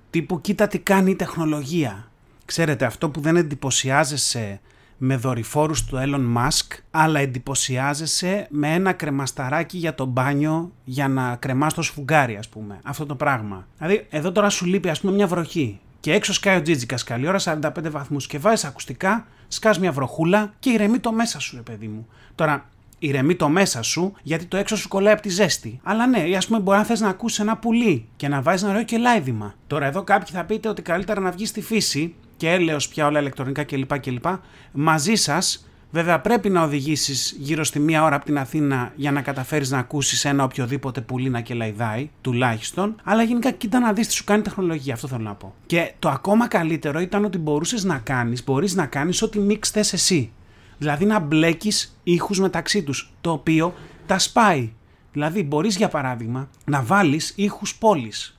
τύπου 0.09 0.41
κοίτα 0.41 0.67
τι 0.67 0.79
κάνει 0.79 1.11
η 1.11 1.15
τεχνολογία. 1.15 2.09
Ξέρετε 2.45 2.85
αυτό 2.85 3.09
που 3.09 3.19
δεν 3.19 3.35
εντυπωσιάζεσαι 3.35 4.59
με 4.97 5.15
δορυφόρους 5.15 5.85
του 5.85 5.97
Elon 5.97 6.37
Musk, 6.37 6.77
αλλά 6.91 7.19
εντυπωσιάζεσαι 7.19 8.47
με 8.49 8.73
ένα 8.73 8.93
κρεμασταράκι 8.93 9.77
για 9.77 9.95
το 9.95 10.05
μπάνιο 10.05 10.71
για 10.83 11.07
να 11.07 11.35
κρεμάς 11.35 11.73
το 11.73 11.81
σφουγγάρι, 11.81 12.35
ας 12.35 12.49
πούμε. 12.49 12.79
Αυτό 12.83 13.05
το 13.05 13.15
πράγμα. 13.15 13.67
Δηλαδή, 13.77 14.05
εδώ 14.09 14.31
τώρα 14.31 14.49
σου 14.49 14.65
λείπει, 14.65 14.89
ας 14.89 14.99
πούμε, 14.99 15.13
μια 15.13 15.27
βροχή. 15.27 15.79
Και 15.99 16.13
έξω 16.13 16.33
σκάει 16.33 16.57
ο 16.57 16.61
Τζίτζικας 16.61 17.03
καλή 17.03 17.27
ώρα, 17.27 17.39
45 17.39 17.89
βαθμούς 17.89 18.27
και 18.27 18.39
βάζεις 18.39 18.65
ακουστικά, 18.65 19.25
σκάς 19.47 19.79
μια 19.79 19.91
βροχούλα 19.91 20.53
και 20.59 20.69
ηρεμεί 20.69 20.99
το 20.99 21.11
μέσα 21.11 21.39
σου, 21.39 21.55
ρε 21.55 21.61
παιδί 21.61 21.87
μου. 21.87 22.07
Τώρα, 22.35 22.69
ηρεμεί 22.99 23.35
το 23.35 23.49
μέσα 23.49 23.81
σου, 23.81 24.13
γιατί 24.23 24.45
το 24.45 24.57
έξω 24.57 24.75
σου 24.75 24.87
κολλάει 24.87 25.13
από 25.13 25.21
τη 25.21 25.29
ζέστη. 25.29 25.79
Αλλά 25.83 26.07
ναι, 26.07 26.35
ας 26.37 26.47
πούμε, 26.47 26.59
μπορεί 26.59 26.77
να 26.77 26.83
θες 26.83 26.99
να 26.99 27.09
ακούσει 27.09 27.41
ένα 27.41 27.57
πουλί 27.57 28.07
και 28.15 28.27
να 28.27 28.41
βάζεις 28.41 28.61
ένα 28.61 28.71
ωραίο 28.71 28.83
κελάιδημα. 28.83 29.53
Τώρα, 29.67 29.85
εδώ 29.85 30.03
κάποιοι 30.03 30.35
θα 30.35 30.43
πείτε 30.43 30.69
ότι 30.69 30.81
καλύτερα 30.81 31.21
να 31.21 31.31
βγεις 31.31 31.49
στη 31.49 31.61
φύση 31.61 32.15
και 32.45 32.51
έλεος 32.51 32.87
πια 32.87 33.07
όλα 33.07 33.19
ηλεκτρονικά 33.19 33.63
κλπ. 33.63 33.99
κλπ. 33.99 34.25
Μαζί 34.71 35.15
σας, 35.15 35.67
βέβαια 35.91 36.19
πρέπει 36.19 36.49
να 36.49 36.63
οδηγήσεις 36.63 37.35
γύρω 37.39 37.63
στη 37.63 37.79
μία 37.79 38.03
ώρα 38.03 38.15
από 38.15 38.25
την 38.25 38.37
Αθήνα 38.37 38.91
για 38.95 39.11
να 39.11 39.21
καταφέρεις 39.21 39.71
να 39.71 39.77
ακούσεις 39.77 40.25
ένα 40.25 40.43
οποιοδήποτε 40.43 41.01
πουλί 41.01 41.29
να 41.29 41.41
κελαϊδάει, 41.41 42.09
τουλάχιστον. 42.21 42.95
Αλλά 43.03 43.23
γενικά 43.23 43.51
κοίτα 43.51 43.79
να 43.79 43.93
δεις 43.93 44.07
τι 44.07 44.13
σου 44.13 44.23
κάνει 44.23 44.39
η 44.39 44.43
τεχνολογία, 44.43 44.93
αυτό 44.93 45.07
θέλω 45.07 45.23
να 45.23 45.33
πω. 45.33 45.53
Και 45.65 45.93
το 45.99 46.09
ακόμα 46.09 46.47
καλύτερο 46.47 46.99
ήταν 46.99 47.25
ότι 47.25 47.37
μπορούσες 47.37 47.83
να 47.83 47.97
κάνεις, 47.97 48.43
μπορείς 48.43 48.75
να 48.75 48.85
κάνεις 48.85 49.21
ό,τι 49.21 49.39
μίξ 49.39 49.69
θες 49.69 49.93
εσύ. 49.93 50.31
Δηλαδή 50.77 51.05
να 51.05 51.19
μπλέκεις 51.19 51.99
ήχους 52.03 52.39
μεταξύ 52.39 52.83
τους, 52.83 53.13
το 53.21 53.31
οποίο 53.31 53.73
τα 54.05 54.19
σπάει. 54.19 54.73
Δηλαδή 55.11 55.43
μπορείς 55.43 55.75
για 55.75 55.87
παράδειγμα 55.87 56.49
να 56.65 56.81
βάλεις 56.81 57.33
ήχους 57.35 57.75
πόλης 57.75 58.34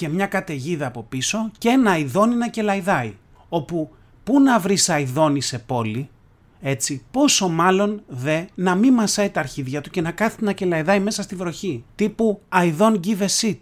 και 0.00 0.08
μια 0.08 0.26
καταιγίδα 0.26 0.86
από 0.86 1.02
πίσω 1.02 1.50
και 1.58 1.68
ένα 1.68 1.90
αηδόνι 1.90 2.34
να 2.34 2.48
κελαϊδάει. 2.48 3.16
Όπου 3.48 3.90
πού 4.24 4.40
να 4.40 4.58
βρεις 4.58 4.88
αηδόνι 4.88 5.40
σε 5.40 5.58
πόλη, 5.58 6.08
έτσι, 6.60 7.04
πόσο 7.10 7.48
μάλλον 7.48 8.02
δε 8.08 8.44
να 8.54 8.74
μην 8.74 8.94
μασάει 8.94 9.30
τα 9.30 9.40
αρχίδια 9.40 9.80
του 9.80 9.90
και 9.90 10.00
να 10.00 10.10
κάθεται 10.10 10.44
να 10.44 10.52
κελαϊδάει 10.52 11.00
μέσα 11.00 11.22
στη 11.22 11.34
βροχή. 11.34 11.84
Τύπου 11.94 12.40
I 12.52 12.76
don't 12.78 13.00
give 13.00 13.18
a 13.18 13.26
shit. 13.40 13.58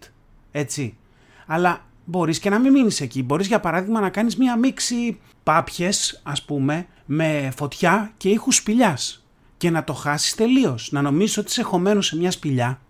Έτσι. 0.51 0.97
Αλλά 1.45 1.85
μπορείς 2.05 2.39
και 2.39 2.49
να 2.49 2.59
μην 2.59 2.71
μείνεις 2.71 3.01
εκεί. 3.01 3.23
Μπορείς 3.23 3.47
για 3.47 3.59
παράδειγμα 3.59 3.99
να 3.99 4.09
κάνεις 4.09 4.37
μια 4.37 4.57
μίξη 4.57 5.19
πάπιες, 5.43 6.21
ας 6.23 6.43
πούμε, 6.45 6.87
με 7.05 7.51
φωτιά 7.57 8.13
και 8.17 8.29
ήχους 8.29 8.55
σπηλιάς. 8.55 9.25
Και 9.57 9.69
να 9.69 9.83
το 9.83 9.93
χάσεις 9.93 10.35
τελείως. 10.35 10.91
Να 10.91 11.01
νομίζεις 11.01 11.37
ότι 11.37 11.49
είσαι 11.49 11.63
χωμένος 11.63 12.05
σε 12.05 12.17
μια 12.17 12.31
σπηλιά, 12.31 12.81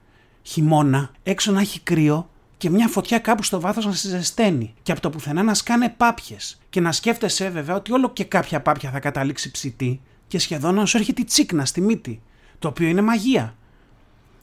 χειμώνα, 0.42 1.12
έξω 1.24 1.52
να 1.52 1.60
έχει 1.60 1.80
κρύο 1.80 2.30
και 2.60 2.70
μια 2.70 2.88
φωτιά 2.88 3.20
κάπου 3.20 3.44
στο 3.44 3.60
βάθος 3.60 3.86
να 3.86 3.92
σε 3.92 4.08
ζεσταίνει 4.08 4.74
και 4.82 4.92
από 4.92 5.02
το 5.02 5.10
πουθενά 5.10 5.44
να 5.44 5.54
σκάνε 5.54 5.94
πάπιες 5.98 6.60
και 6.70 6.80
να 6.80 6.92
σκέφτεσαι 6.92 7.50
βέβαια 7.50 7.76
ότι 7.76 7.92
όλο 7.92 8.10
και 8.10 8.24
κάποια 8.24 8.62
πάπια 8.62 8.90
θα 8.90 9.00
καταλήξει 9.00 9.52
ψητή 9.52 10.02
και 10.28 10.40
σχεδόν 10.40 10.76
να 10.76 10.86
σου 10.86 10.98
έρχεται 10.98 11.22
η 11.22 11.26
τσίκνα 11.26 11.66
στη 11.66 11.82
μύτη, 11.82 12.22
το 12.60 12.68
οποίο 12.68 12.88
είναι 12.88 13.02
μαγεία. 13.02 13.56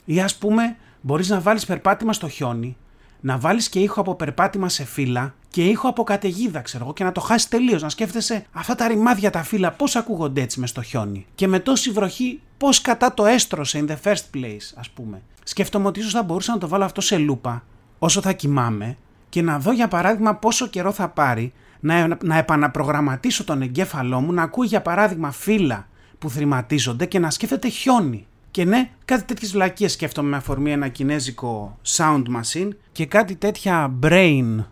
Ή 0.04 0.20
ας 0.20 0.36
πούμε 0.36 0.76
μπορείς 1.00 1.28
να 1.28 1.40
βάλεις 1.40 1.64
περπάτημα 1.66 2.12
στο 2.12 2.28
χιόνι, 2.28 2.76
να 3.20 3.38
βάλεις 3.38 3.68
και 3.68 3.80
ήχο 3.80 4.00
από 4.00 4.14
περπάτημα 4.14 4.68
σε 4.68 4.84
φύλλα 4.84 5.34
και 5.48 5.64
ήχο 5.64 5.88
από 5.88 6.04
καταιγίδα 6.04 6.60
ξέρω 6.60 6.84
εγώ 6.84 6.92
και 6.92 7.04
να 7.04 7.12
το 7.12 7.20
χάσεις 7.20 7.48
τελείως. 7.48 7.82
Να 7.82 7.88
σκέφτεσαι 7.88 8.46
αυτά 8.52 8.74
τα 8.74 8.88
ρημάδια 8.88 9.30
τα 9.30 9.42
φύλλα 9.42 9.72
πώς 9.72 9.96
ακούγονται 9.96 10.40
έτσι 10.40 10.60
μες 10.60 10.70
στο 10.70 10.82
χιόνι; 10.82 11.26
Και 11.34 11.46
με 11.46 11.58
τόση 11.58 11.90
βροχή 11.90 12.40
πώς 12.56 12.80
κατά 12.80 13.14
το 13.14 13.26
έστρωσε 13.26 13.84
in 13.86 13.90
the 13.90 13.96
first 14.10 14.24
place 14.34 14.72
ας 14.74 14.90
πούμε; 14.90 15.22
Σκέφτομαι 15.44 15.86
ότι 15.86 16.00
ίσως 16.00 16.12
θα 16.12 16.22
μπορούσα 16.22 16.52
να 16.52 16.58
το 16.58 16.68
βάλω 16.68 16.84
αυτό 16.84 17.00
σε 17.00 17.18
λούπα 17.18 17.64
όσο 17.98 18.20
θα 18.20 18.32
κοιμάμαι 18.32 18.96
και 19.28 19.42
να 19.42 19.58
δω 19.58 19.72
για 19.72 19.88
παράδειγμα 19.88 20.34
πόσο 20.34 20.66
καιρό 20.66 20.92
θα 20.92 21.08
πάρει 21.08 21.52
να, 21.80 22.18
να 22.24 22.36
επαναπρογραμματίσω 22.36 23.44
τον 23.44 23.62
εγκέφαλό 23.62 24.20
μου 24.20 24.32
να 24.32 24.42
ακούει 24.42 24.66
για 24.66 24.82
παράδειγμα 24.82 25.30
φύλλα 25.30 25.88
που 26.18 26.30
θρηματίζονται 26.30 27.06
και 27.06 27.18
να 27.18 27.30
σκέφτεται 27.30 27.68
χιόνι. 27.68 28.26
Και 28.50 28.64
ναι, 28.64 28.90
κάτι 29.04 29.22
τέτοιες 29.24 29.52
βλακίες 29.52 29.92
σκέφτομαι 29.92 30.28
με 30.28 30.36
αφορμή 30.36 30.72
ένα 30.72 30.88
κινέζικο 30.88 31.78
sound 31.96 32.22
machine 32.22 32.68
και 32.92 33.06
κάτι 33.06 33.36
τέτοια 33.36 33.94
brain 34.02 34.64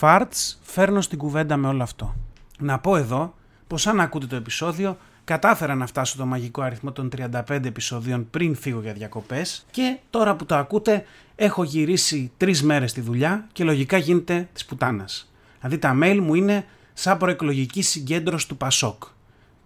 farts 0.00 0.56
φέρνω 0.62 1.00
στην 1.00 1.18
κουβέντα 1.18 1.56
με 1.56 1.68
όλο 1.68 1.82
αυτό. 1.82 2.14
Να 2.58 2.78
πω 2.78 2.96
εδώ 2.96 3.34
πως 3.66 3.86
αν 3.86 4.00
ακούτε 4.00 4.26
το 4.26 4.36
επεισόδιο 4.36 4.96
κατάφερα 5.26 5.74
να 5.74 5.86
φτάσω 5.86 6.16
το 6.16 6.26
μαγικό 6.26 6.62
αριθμό 6.62 6.92
των 6.92 7.10
35 7.16 7.64
επεισοδίων 7.64 8.30
πριν 8.30 8.56
φύγω 8.56 8.80
για 8.80 8.92
διακοπές 8.92 9.66
και 9.70 9.96
τώρα 10.10 10.36
που 10.36 10.46
το 10.46 10.56
ακούτε 10.56 11.04
έχω 11.36 11.64
γυρίσει 11.64 12.32
τρεις 12.36 12.62
μέρες 12.62 12.90
στη 12.90 13.00
δουλειά 13.00 13.46
και 13.52 13.64
λογικά 13.64 13.96
γίνεται 13.96 14.48
της 14.52 14.64
πουτάνας. 14.64 15.32
Δηλαδή 15.58 15.78
τα 15.78 15.98
mail 16.02 16.18
μου 16.22 16.34
είναι 16.34 16.66
σαν 16.92 17.18
προεκλογική 17.18 17.82
συγκέντρωση 17.82 18.48
του 18.48 18.56
Πασόκ. 18.56 19.02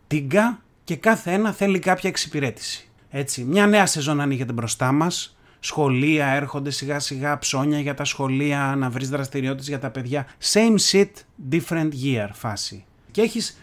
Τίγκα 0.07 0.61
και 0.85 0.97
κάθε 0.97 1.33
ένα 1.33 1.53
θέλει 1.53 1.79
κάποια 1.79 2.09
εξυπηρέτηση. 2.09 2.89
Έτσι, 3.11 3.45
μια 3.45 3.67
νέα 3.67 3.87
σεζόν 3.87 4.21
ανοίγεται 4.21 4.53
μπροστά 4.53 4.93
μας, 4.93 5.37
σχολεία, 5.61 6.27
έρχονται 6.27 6.71
σιγά 6.71 6.99
σιγά 6.99 7.39
ψώνια 7.39 7.81
για 7.81 7.95
τα 7.95 8.05
σχολεία, 8.05 8.75
να 8.79 8.91
βρεις 8.91 9.09
δραστηριότητες 9.09 9.69
για 9.69 9.79
τα 9.79 9.91
παιδιά. 9.91 10.27
Same 10.53 10.77
shit, 10.91 11.11
different 11.51 11.91
year 12.05 12.29
φάση. 12.33 12.85
Και 13.11 13.21
έχεις 13.21 13.59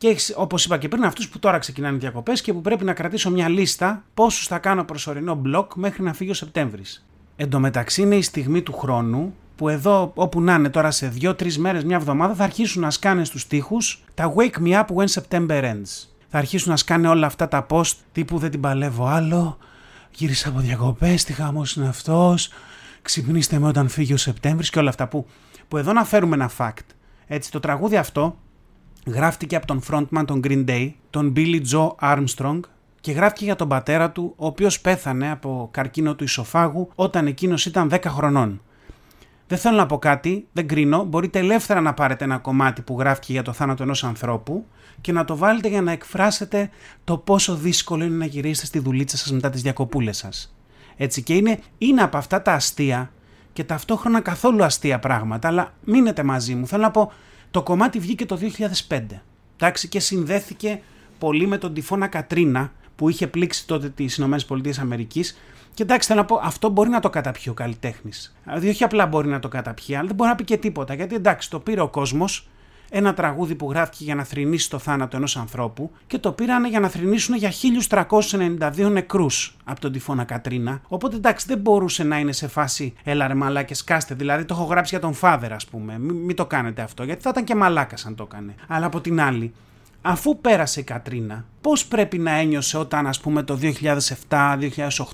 και 0.00 0.08
έχεις, 0.08 0.34
όπως 0.36 0.64
είπα 0.64 0.78
και 0.78 0.88
πριν, 0.88 1.04
αυτούς 1.04 1.28
που 1.28 1.38
τώρα 1.38 1.58
ξεκινάνε 1.58 1.96
οι 1.96 1.98
διακοπές 1.98 2.40
και 2.40 2.52
που 2.52 2.60
πρέπει 2.60 2.84
να 2.84 2.92
κρατήσω 2.92 3.30
μια 3.30 3.48
λίστα 3.48 4.04
πόσους 4.14 4.46
θα 4.46 4.58
κάνω 4.58 4.84
προσωρινό 4.84 5.34
μπλοκ 5.34 5.74
μέχρι 5.74 6.02
να 6.02 6.12
φύγει 6.12 6.30
ο 6.30 6.34
Σεπτέμβρης. 6.34 7.06
Εν 7.36 7.50
τω 7.50 7.60
μεταξύ 7.60 8.02
είναι 8.02 8.16
η 8.16 8.22
στιγμή 8.22 8.62
του 8.62 8.72
χρόνου 8.72 9.34
που 9.56 9.68
εδώ 9.68 10.12
όπου 10.14 10.40
να 10.40 10.54
είναι 10.54 10.68
τώρα 10.68 10.90
σε 10.90 11.12
2-3 11.20 11.54
μέρες, 11.56 11.84
μια 11.84 11.96
εβδομάδα 11.96 12.34
θα 12.34 12.44
αρχίσουν 12.44 12.82
να 12.82 12.90
σκάνε 12.90 13.24
στους 13.24 13.46
τοίχους 13.46 14.04
τα 14.14 14.34
Wake 14.36 14.62
Me 14.62 14.72
Up 14.72 14.84
When 14.84 15.20
September 15.20 15.62
Ends. 15.62 16.08
Θα 16.28 16.38
αρχίσουν 16.38 16.70
να 16.70 16.76
σκάνε 16.76 17.08
όλα 17.08 17.26
αυτά 17.26 17.48
τα 17.48 17.66
post 17.70 17.92
τύπου 18.12 18.38
δεν 18.38 18.50
την 18.50 18.60
παλεύω 18.60 19.06
άλλο, 19.06 19.58
γύρισα 20.10 20.48
από 20.48 20.58
διακοπές, 20.58 21.24
τι 21.24 21.32
χαμός 21.32 21.76
είναι 21.76 21.88
αυτός, 21.88 22.50
ξυπνήστε 23.02 23.58
με 23.58 23.66
όταν 23.66 23.88
φύγει 23.88 24.12
ο 24.12 24.16
Σεπτέμβρης 24.16 24.70
και 24.70 24.78
όλα 24.78 24.88
αυτά 24.88 25.08
που, 25.08 25.26
που 25.68 25.76
εδώ 25.76 25.92
να 25.92 26.04
φέρουμε 26.04 26.34
ένα 26.34 26.50
fact. 26.58 26.86
Έτσι 27.26 27.50
το 27.50 27.60
τραγούδι 27.60 27.96
αυτό 27.96 28.36
γράφτηκε 29.06 29.56
από 29.56 29.66
τον 29.66 29.82
frontman 29.90 30.24
των 30.26 30.40
Green 30.44 30.64
Day, 30.68 30.92
τον 31.10 31.32
Billy 31.36 31.60
Joe 31.72 31.94
Armstrong 32.00 32.60
και 33.00 33.12
γράφτηκε 33.12 33.44
για 33.44 33.56
τον 33.56 33.68
πατέρα 33.68 34.10
του, 34.10 34.32
ο 34.36 34.46
οποίος 34.46 34.80
πέθανε 34.80 35.30
από 35.30 35.68
καρκίνο 35.70 36.14
του 36.14 36.24
ισοφάγου 36.24 36.90
όταν 36.94 37.26
εκείνος 37.26 37.66
ήταν 37.66 37.90
10 37.92 37.98
χρονών. 38.06 38.60
Δεν 39.46 39.58
θέλω 39.58 39.76
να 39.76 39.86
πω 39.86 39.98
κάτι, 39.98 40.46
δεν 40.52 40.68
κρίνω, 40.68 41.04
μπορείτε 41.04 41.38
ελεύθερα 41.38 41.80
να 41.80 41.94
πάρετε 41.94 42.24
ένα 42.24 42.38
κομμάτι 42.38 42.82
που 42.82 42.96
γράφτηκε 42.98 43.32
για 43.32 43.42
το 43.42 43.52
θάνατο 43.52 43.82
ενός 43.82 44.04
ανθρώπου 44.04 44.66
και 45.00 45.12
να 45.12 45.24
το 45.24 45.36
βάλετε 45.36 45.68
για 45.68 45.82
να 45.82 45.92
εκφράσετε 45.92 46.70
το 47.04 47.18
πόσο 47.18 47.54
δύσκολο 47.54 48.04
είναι 48.04 48.16
να 48.16 48.24
γυρίσετε 48.24 48.66
στη 48.66 48.78
δουλίτσα 48.78 49.16
σας 49.16 49.32
μετά 49.32 49.50
τις 49.50 49.62
διακοπούλες 49.62 50.16
σας. 50.16 50.54
Έτσι 50.96 51.22
και 51.22 51.34
είναι, 51.34 51.58
είναι 51.78 52.02
από 52.02 52.16
αυτά 52.16 52.42
τα 52.42 52.52
αστεία 52.52 53.10
και 53.52 53.64
ταυτόχρονα 53.64 54.20
καθόλου 54.20 54.64
αστεία 54.64 54.98
πράγματα, 54.98 55.48
αλλά 55.48 55.72
μείνετε 55.84 56.22
μαζί 56.22 56.54
μου. 56.54 56.66
Θέλω 56.66 56.82
να 56.82 56.90
πω, 56.90 57.12
το 57.50 57.62
κομμάτι 57.62 57.98
βγήκε 57.98 58.26
το 58.26 58.38
2005. 58.88 59.00
Εντάξει, 59.56 59.88
και 59.88 60.00
συνδέθηκε 60.00 60.80
πολύ 61.18 61.46
με 61.46 61.58
τον 61.58 61.74
τυφώνα 61.74 62.06
Κατρίνα 62.06 62.72
που 62.96 63.08
είχε 63.08 63.26
πλήξει 63.26 63.66
τότε 63.66 63.88
τις 63.88 64.18
ΗΠΑ. 64.18 64.36
Και 65.74 65.82
εντάξει, 65.82 66.08
θέλω 66.08 66.20
να 66.20 66.26
πω, 66.26 66.40
αυτό 66.42 66.68
μπορεί 66.68 66.88
να 66.88 67.00
το 67.00 67.10
καταπιεί 67.10 67.44
ο 67.48 67.52
καλλιτέχνης. 67.52 68.36
Δηλαδή, 68.44 68.68
όχι 68.68 68.84
απλά 68.84 69.06
μπορεί 69.06 69.28
να 69.28 69.38
το 69.38 69.48
καταπιεί, 69.48 69.94
αλλά 69.94 70.06
δεν 70.06 70.16
μπορεί 70.16 70.30
να 70.30 70.36
πει 70.36 70.44
και 70.44 70.56
τίποτα. 70.56 70.94
Γιατί 70.94 71.14
εντάξει, 71.14 71.50
το 71.50 71.60
πήρε 71.60 71.80
ο 71.80 71.88
κόσμος, 71.88 72.48
ένα 72.90 73.14
τραγούδι 73.14 73.54
που 73.54 73.70
γράφτηκε 73.70 74.04
για 74.04 74.14
να 74.14 74.24
θρυνήσει 74.24 74.70
το 74.70 74.78
θάνατο 74.78 75.16
ενός 75.16 75.36
ανθρώπου 75.36 75.90
και 76.06 76.18
το 76.18 76.32
πήρανε 76.32 76.68
για 76.68 76.80
να 76.80 76.88
θρυνήσουν 76.88 77.36
για 77.36 77.52
1392 78.78 78.90
νεκρούς 78.90 79.56
από 79.64 79.80
τον 79.80 79.92
τυφώνα 79.92 80.24
Κατρίνα. 80.24 80.80
Οπότε 80.88 81.16
εντάξει, 81.16 81.46
δεν 81.48 81.58
μπορούσε 81.58 82.04
να 82.04 82.18
είναι 82.18 82.32
σε 82.32 82.48
φάση 82.48 82.92
έλα 83.02 83.26
ρε 83.26 83.34
μαλάκες, 83.34 83.78
σκάστε. 83.78 84.14
Δηλαδή 84.14 84.44
το 84.44 84.54
έχω 84.54 84.64
γράψει 84.64 84.90
για 84.90 85.00
τον 85.00 85.14
Φάδερ, 85.14 85.52
ας 85.52 85.66
πούμε. 85.66 85.98
Μην, 85.98 86.36
το 86.36 86.46
κάνετε 86.46 86.82
αυτό, 86.82 87.04
γιατί 87.04 87.22
θα 87.22 87.30
ήταν 87.30 87.44
και 87.44 87.54
μαλάκας 87.54 88.06
αν 88.06 88.14
το 88.14 88.28
έκανε. 88.30 88.54
Αλλά 88.66 88.86
από 88.86 89.00
την 89.00 89.20
άλλη, 89.20 89.52
αφού 90.02 90.40
πέρασε 90.40 90.80
η 90.80 90.82
Κατρίνα, 90.82 91.44
πώς 91.60 91.86
πρέπει 91.86 92.18
να 92.18 92.30
ένιωσε 92.30 92.78
όταν 92.78 93.06
ας 93.06 93.20
πούμε 93.20 93.42
το 93.42 93.58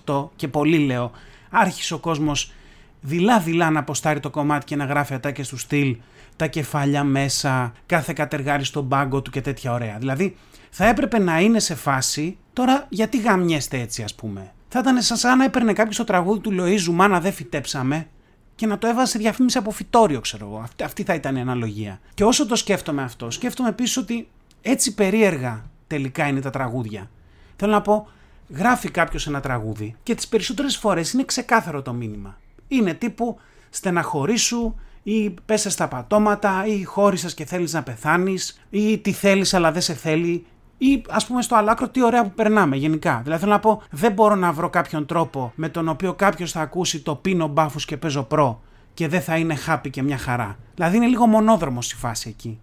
2007-2008 0.04 0.28
και 0.36 0.48
πολύ 0.48 0.78
λέω 0.78 1.10
άρχισε 1.50 1.94
ο 1.94 1.98
κόσμος 1.98 2.52
δειλά-δειλά 3.00 3.70
να 3.70 3.80
αποστάρει 3.80 4.20
το 4.20 4.30
κομμάτι 4.30 4.64
και 4.64 4.76
να 4.76 4.84
γράφει 4.84 5.14
ατάκες 5.14 5.48
του 5.48 5.58
στυλ 5.58 5.96
τα 6.36 6.46
κεφάλια 6.46 7.04
μέσα, 7.04 7.72
κάθε 7.86 8.12
κατεργάρι 8.12 8.64
στον 8.64 8.88
πάγκο 8.88 9.22
του 9.22 9.30
και 9.30 9.40
τέτοια 9.40 9.72
ωραία. 9.72 9.96
Δηλαδή 9.98 10.36
θα 10.70 10.86
έπρεπε 10.86 11.18
να 11.18 11.40
είναι 11.40 11.58
σε 11.58 11.74
φάση 11.74 12.36
τώρα 12.52 12.86
γιατί 12.88 13.20
γαμιέστε 13.20 13.78
έτσι 13.78 14.02
ας 14.02 14.14
πούμε. 14.14 14.52
Θα 14.68 14.78
ήταν 14.78 15.02
σαν 15.02 15.38
να 15.38 15.44
έπαιρνε 15.44 15.72
κάποιος 15.72 15.96
το 15.96 16.04
τραγούδι 16.04 16.40
του 16.40 16.50
Λοίζου 16.50 16.92
«Μάνα 16.92 17.20
δεν 17.20 17.32
φυτέψαμε» 17.32 18.08
και 18.54 18.66
να 18.66 18.78
το 18.78 18.86
έβαζε 18.86 19.10
σε 19.10 19.18
διαφήμιση 19.18 19.58
από 19.58 19.70
φυτόριο, 19.70 20.20
ξέρω 20.20 20.46
εγώ. 20.46 20.58
Αυτή, 20.58 20.84
αυτή 20.84 21.02
θα 21.02 21.14
ήταν 21.14 21.36
η 21.36 21.40
αναλογία. 21.40 22.00
Και 22.14 22.24
όσο 22.24 22.46
το 22.46 22.56
σκέφτομαι 22.56 23.02
αυτό, 23.02 23.30
σκέφτομαι 23.30 23.68
επίσης 23.68 23.96
ότι 23.96 24.28
έτσι 24.62 24.94
περίεργα 24.94 25.70
τελικά 25.86 26.26
είναι 26.26 26.40
τα 26.40 26.50
τραγούδια. 26.50 27.10
Θέλω 27.56 27.72
να 27.72 27.82
πω, 27.82 28.08
γράφει 28.48 28.90
κάποιος 28.90 29.26
ένα 29.26 29.40
τραγούδι 29.40 29.96
και 30.02 30.14
τις 30.14 30.28
περισσότερες 30.28 30.76
φορές 30.76 31.12
είναι 31.12 31.24
ξεκάθαρο 31.24 31.82
το 31.82 31.92
μήνυμα. 31.92 32.38
Είναι 32.68 32.94
τύπου 32.94 33.38
στεναχωρήσου 33.70 34.74
ή 35.08 35.34
πέσε 35.46 35.70
στα 35.70 35.88
πατώματα 35.88 36.66
ή 36.66 36.84
χώρισες 36.84 37.34
και 37.34 37.44
θέλεις 37.44 37.72
να 37.72 37.82
πεθάνεις 37.82 38.60
ή 38.70 38.98
τι 38.98 39.12
θέλεις 39.12 39.54
αλλά 39.54 39.72
δεν 39.72 39.82
σε 39.82 39.94
θέλει 39.94 40.46
ή 40.78 41.02
ας 41.08 41.26
πούμε 41.26 41.42
στο 41.42 41.56
αλάκρο 41.56 41.88
τι 41.88 42.02
ωραία 42.02 42.22
που 42.22 42.30
περνάμε 42.34 42.76
γενικά. 42.76 43.20
Δηλαδή 43.22 43.40
θέλω 43.40 43.52
να 43.52 43.60
πω, 43.60 43.82
δεν 43.90 44.12
μπορώ 44.12 44.34
να 44.34 44.52
βρω 44.52 44.70
κάποιον 44.70 45.06
τρόπο 45.06 45.52
με 45.54 45.68
τον 45.68 45.88
οποίο 45.88 46.14
κάποιος 46.14 46.52
θα 46.52 46.60
ακούσει 46.60 47.00
το 47.00 47.14
πίνω 47.14 47.46
μπάφους 47.46 47.84
και 47.84 47.96
παίζω 47.96 48.22
προ 48.22 48.62
και 48.94 49.08
δεν 49.08 49.20
θα 49.20 49.36
είναι 49.36 49.56
happy 49.66 49.90
και 49.90 50.02
μια 50.02 50.18
χαρά. 50.18 50.56
Δηλαδή 50.74 50.96
είναι 50.96 51.06
λίγο 51.06 51.26
μονόδρομος 51.26 51.92
η 51.92 51.96
φάση 51.96 52.28
εκεί 52.28 52.60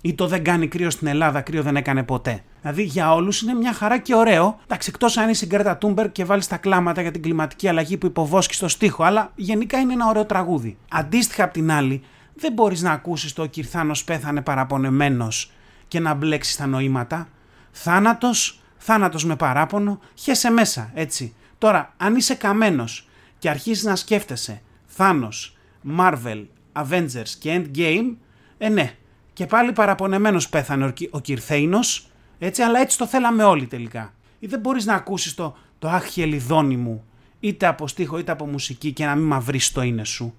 ή 0.00 0.14
το 0.14 0.26
δεν 0.26 0.44
κάνει 0.44 0.68
κρύο 0.68 0.90
στην 0.90 1.06
Ελλάδα, 1.06 1.40
κρύο 1.40 1.62
δεν 1.62 1.76
έκανε 1.76 2.02
ποτέ. 2.02 2.42
Δηλαδή 2.60 2.82
για 2.82 3.12
όλους 3.12 3.42
είναι 3.42 3.54
μια 3.54 3.72
χαρά 3.72 3.98
και 3.98 4.14
ωραίο. 4.14 4.58
Εντάξει, 4.64 4.90
εκτός 4.92 5.16
αν 5.16 5.28
είσαι 5.28 5.44
η 5.44 5.48
Γκρέτα 5.48 5.76
Τούμπερ 5.76 6.12
και 6.12 6.24
βάλεις 6.24 6.46
τα 6.46 6.56
κλάματα 6.56 7.02
για 7.02 7.10
την 7.10 7.22
κλιματική 7.22 7.68
αλλαγή 7.68 7.96
που 7.96 8.06
υποβόσκεις 8.06 8.56
στο 8.56 8.68
στίχο, 8.68 9.04
αλλά 9.04 9.32
γενικά 9.34 9.78
είναι 9.78 9.92
ένα 9.92 10.08
ωραίο 10.08 10.24
τραγούδι. 10.24 10.76
Αντίστοιχα 10.90 11.44
απ' 11.44 11.52
την 11.52 11.70
άλλη, 11.70 12.02
δεν 12.34 12.52
μπορείς 12.52 12.82
να 12.82 12.92
ακούσεις 12.92 13.32
το 13.32 13.46
Κυρθάνος 13.46 14.04
πέθανε 14.04 14.40
παραπονεμένος 14.40 15.52
και 15.88 16.00
να 16.00 16.14
μπλέξεις 16.14 16.56
τα 16.56 16.66
νοήματα. 16.66 17.28
Θάνατος, 17.70 18.60
θάνατος 18.76 19.24
με 19.24 19.36
παράπονο, 19.36 20.00
χέσε 20.14 20.50
μέσα, 20.50 20.90
έτσι. 20.94 21.34
Τώρα, 21.58 21.94
αν 21.96 22.16
είσαι 22.16 22.34
καμένος 22.34 23.08
και 23.38 23.48
αρχίζεις 23.48 23.84
να 23.84 23.96
σκέφτεσαι 23.96 24.62
Θάνος, 24.86 25.56
Marvel, 25.98 26.44
Avengers 26.72 27.28
και 27.38 27.62
Endgame, 27.62 28.14
ε 28.58 28.68
ναι, 28.68 28.94
και 29.36 29.46
πάλι 29.46 29.72
παραπονεμένος 29.72 30.48
πέθανε 30.48 30.92
ο 31.10 31.20
Κυρθέινος, 31.20 32.08
έτσι, 32.38 32.62
αλλά 32.62 32.80
έτσι 32.80 32.98
το 32.98 33.06
θέλαμε 33.06 33.44
όλοι 33.44 33.66
τελικά. 33.66 34.12
Ή 34.38 34.46
δεν 34.46 34.60
μπορείς 34.60 34.84
να 34.84 34.94
ακούσεις 34.94 35.34
το, 35.34 35.56
το 35.78 35.88
αχ 35.88 36.04
χελιδόνι 36.04 36.76
μου, 36.76 37.04
είτε 37.40 37.66
από 37.66 37.88
στίχο 37.88 38.18
είτε 38.18 38.32
από 38.32 38.46
μουσική 38.46 38.92
και 38.92 39.04
να 39.04 39.14
μην 39.14 39.26
μαυρίσει 39.26 39.74
το 39.74 39.82
είναι 39.82 40.04
σου. 40.04 40.34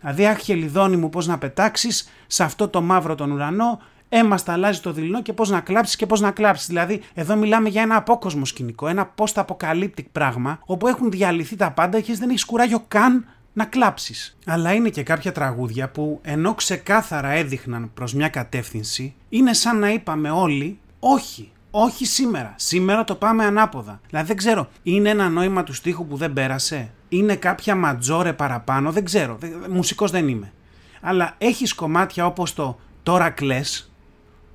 Δηλαδή, 0.00 0.26
αχ 0.26 0.38
χελιδόνι 0.38 0.96
μου, 0.96 1.08
πώς 1.08 1.26
να 1.26 1.38
πετάξεις 1.38 2.08
σε 2.26 2.44
αυτό 2.44 2.68
το 2.68 2.82
μαύρο 2.82 3.14
τον 3.14 3.30
ουρανό, 3.30 3.80
αίμα 4.08 4.38
αλλάζει 4.46 4.80
το 4.80 4.92
δειλινό 4.92 5.22
και 5.22 5.32
πώς 5.32 5.50
να 5.50 5.60
κλάψεις 5.60 5.96
και 5.96 6.06
πώς 6.06 6.20
να 6.20 6.30
κλάψεις. 6.30 6.66
Δηλαδή, 6.66 7.02
εδώ 7.14 7.36
μιλάμε 7.36 7.68
για 7.68 7.82
ένα 7.82 7.96
απόκοσμο 7.96 8.44
σκηνικό, 8.44 8.88
ένα 8.88 9.14
post-apocalyptic 9.16 10.04
πράγμα, 10.12 10.58
όπου 10.64 10.86
έχουν 10.86 11.10
διαλυθεί 11.10 11.56
τα 11.56 11.70
πάντα 11.70 12.00
και 12.00 12.14
δεν 12.14 12.28
έχεις 12.28 12.44
κουράγιο 12.44 12.84
καν 12.88 13.26
να 13.52 13.64
κλάψεις. 13.64 14.36
Αλλά 14.46 14.72
είναι 14.72 14.88
και 14.88 15.02
κάποια 15.02 15.32
τραγούδια 15.32 15.90
που 15.90 16.20
ενώ 16.22 16.54
ξεκάθαρα 16.54 17.28
έδειχναν 17.28 17.90
προς 17.94 18.14
μια 18.14 18.28
κατεύθυνση, 18.28 19.14
είναι 19.28 19.52
σαν 19.52 19.78
να 19.78 19.92
είπαμε 19.92 20.30
όλοι 20.30 20.78
όχι. 20.98 21.52
Όχι 21.74 22.06
σήμερα. 22.06 22.54
Σήμερα 22.56 23.04
το 23.04 23.14
πάμε 23.14 23.44
ανάποδα. 23.44 24.00
Δηλαδή 24.08 24.26
δεν 24.26 24.36
ξέρω. 24.36 24.68
Είναι 24.82 25.08
ένα 25.08 25.28
νόημα 25.28 25.62
του 25.62 25.74
στίχου 25.74 26.06
που 26.06 26.16
δεν 26.16 26.32
πέρασε; 26.32 26.90
Είναι 27.08 27.36
κάποια 27.36 27.74
ματζόρε 27.74 28.32
παραπάνω; 28.32 28.92
Δεν 28.92 29.04
ξέρω. 29.04 29.38
Μουσικός 29.70 30.10
δεν 30.10 30.28
είμαι. 30.28 30.52
Αλλά 31.00 31.34
έχεις 31.38 31.74
κομμάτια 31.74 32.26
όπως 32.26 32.54
το 32.54 32.78
Τώρα 33.02 33.30
κλαις 33.30 33.91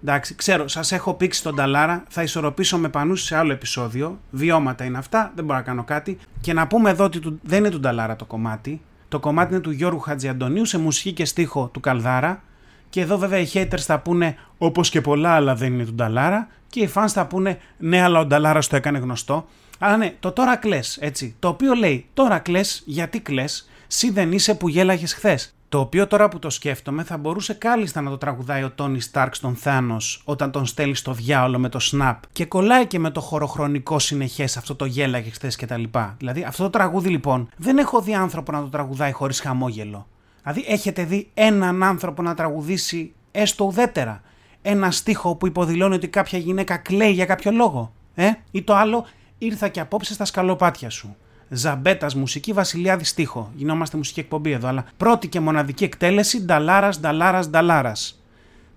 Εντάξει, 0.01 0.35
ξέρω, 0.35 0.67
σας 0.67 0.91
έχω 0.91 1.13
πήξει 1.13 1.43
τον 1.43 1.55
Ταλάρα. 1.55 2.03
Θα 2.09 2.23
ισορροπήσω 2.23 2.77
με 2.77 2.89
πανούς 2.89 3.23
σε 3.23 3.35
άλλο 3.35 3.51
επεισόδιο. 3.51 4.19
Βιώματα 4.31 4.83
είναι 4.83 4.97
αυτά, 4.97 5.31
δεν 5.35 5.45
μπορώ 5.45 5.57
να 5.57 5.63
κάνω 5.63 5.83
κάτι. 5.83 6.17
Και 6.41 6.53
να 6.53 6.67
πούμε 6.67 6.89
εδώ 6.89 7.03
ότι 7.03 7.39
δεν 7.41 7.59
είναι 7.59 7.69
του 7.69 7.79
Ταλάρα 7.79 8.15
το 8.15 8.25
κομμάτι. 8.25 8.81
Το 9.07 9.19
κομμάτι 9.19 9.53
είναι 9.53 9.61
του 9.61 9.71
Γιώργου 9.71 9.99
Χατζιαντονίου 9.99 10.65
σε 10.65 10.77
μουσική 10.77 11.11
και 11.13 11.25
στίχο 11.25 11.69
του 11.73 11.79
Καλδάρα. 11.79 12.43
Και 12.89 13.01
εδώ 13.01 13.17
βέβαια 13.17 13.39
οι 13.39 13.47
haters 13.53 13.79
θα 13.79 13.99
πούνε 13.99 14.35
όπως 14.57 14.89
και 14.89 15.01
πολλά 15.01 15.31
άλλα 15.31 15.55
δεν 15.55 15.73
είναι 15.73 15.85
του 15.85 15.93
Νταλάρα. 15.93 16.47
Και 16.69 16.79
οι 16.79 16.91
fans 16.93 17.07
θα 17.07 17.25
πούνε 17.25 17.59
ναι, 17.77 18.01
αλλά 18.01 18.19
ο 18.19 18.25
Νταλάρα 18.25 18.59
το 18.59 18.75
έκανε 18.75 18.97
γνωστό. 18.97 19.47
Αλλά 19.79 19.97
ναι, 19.97 20.15
το 20.19 20.31
τώρα 20.31 20.55
κλες, 20.55 20.97
έτσι. 21.01 21.35
Το 21.39 21.47
οποίο 21.47 21.73
λέει 21.73 22.05
τώρα 22.13 22.39
κλες, 22.39 22.83
γιατί 22.85 23.19
κλες, 23.19 23.69
σύ 23.87 24.11
δεν 24.11 24.31
είσαι 24.31 24.55
που 24.55 24.67
γέλαγες 24.67 25.13
χθες. 25.13 25.56
Το 25.69 25.79
οποίο 25.79 26.07
τώρα 26.07 26.27
που 26.27 26.39
το 26.39 26.49
σκέφτομαι 26.49 27.03
θα 27.03 27.17
μπορούσε 27.17 27.53
κάλλιστα 27.53 28.01
να 28.01 28.09
το 28.09 28.17
τραγουδάει 28.17 28.63
ο 28.63 28.71
Τόνι 28.71 28.99
Στάρκ 28.99 29.35
στον 29.35 29.55
Θάνος 29.55 30.21
όταν 30.25 30.51
τον 30.51 30.65
στέλνει 30.65 30.95
στο 30.95 31.13
διάολο 31.13 31.59
με 31.59 31.69
το 31.69 31.79
Snap 31.91 32.15
και 32.31 32.45
κολλάει 32.45 32.85
και 32.85 32.99
με 32.99 33.09
το 33.09 33.21
χωροχρονικό 33.21 33.99
συνεχές 33.99 34.57
αυτό 34.57 34.75
το 34.75 34.85
γέλαγε 34.85 35.29
χθες 35.29 35.55
κτλ. 35.55 35.83
Δηλαδή 36.17 36.43
αυτό 36.43 36.63
το 36.63 36.69
τραγούδι 36.69 37.09
λοιπόν 37.09 37.49
δεν 37.57 37.77
έχω 37.77 38.01
δει 38.01 38.13
άνθρωπο 38.13 38.51
να 38.51 38.61
το 38.61 38.67
τραγουδάει 38.67 39.11
χωρίς 39.11 39.39
χαμόγελο. 39.39 40.07
Δηλαδή 40.41 40.65
έχετε 40.67 41.03
δει 41.03 41.29
έναν 41.33 41.83
άνθρωπο 41.83 42.21
να 42.21 42.33
τραγουδήσει 42.33 43.13
έστω 43.31 43.65
ουδέτερα 43.65 44.21
ένα 44.61 44.91
στίχο 44.91 45.35
που 45.35 45.47
υποδηλώνει 45.47 45.95
ότι 45.95 46.07
κάποια 46.07 46.39
γυναίκα 46.39 46.77
κλαίει 46.77 47.11
για 47.11 47.25
κάποιο 47.25 47.51
λόγο. 47.51 47.93
Ε; 48.15 48.31
Ή 48.51 48.63
το 48.63 48.75
άλλο 48.75 49.05
ήρθα 49.37 49.67
και 49.67 49.79
απόψε 49.79 50.13
στα 50.13 50.25
σκαλοπάτια 50.25 50.89
σου. 50.89 51.15
Ζαμπέτας 51.49 52.15
μουσική, 52.15 52.53
Βασιλιάδη 52.53 53.03
στίχο. 53.03 53.51
Γινόμαστε 53.55 53.97
μουσική 53.97 54.19
εκπομπή 54.19 54.51
εδώ, 54.51 54.67
αλλά 54.67 54.85
πρώτη 54.97 55.27
και 55.27 55.39
μοναδική 55.39 55.83
εκτέλεση 55.83 56.41
Νταλάρας, 56.41 56.99
Νταλάρας, 56.99 57.49
Νταλάρας. 57.49 58.21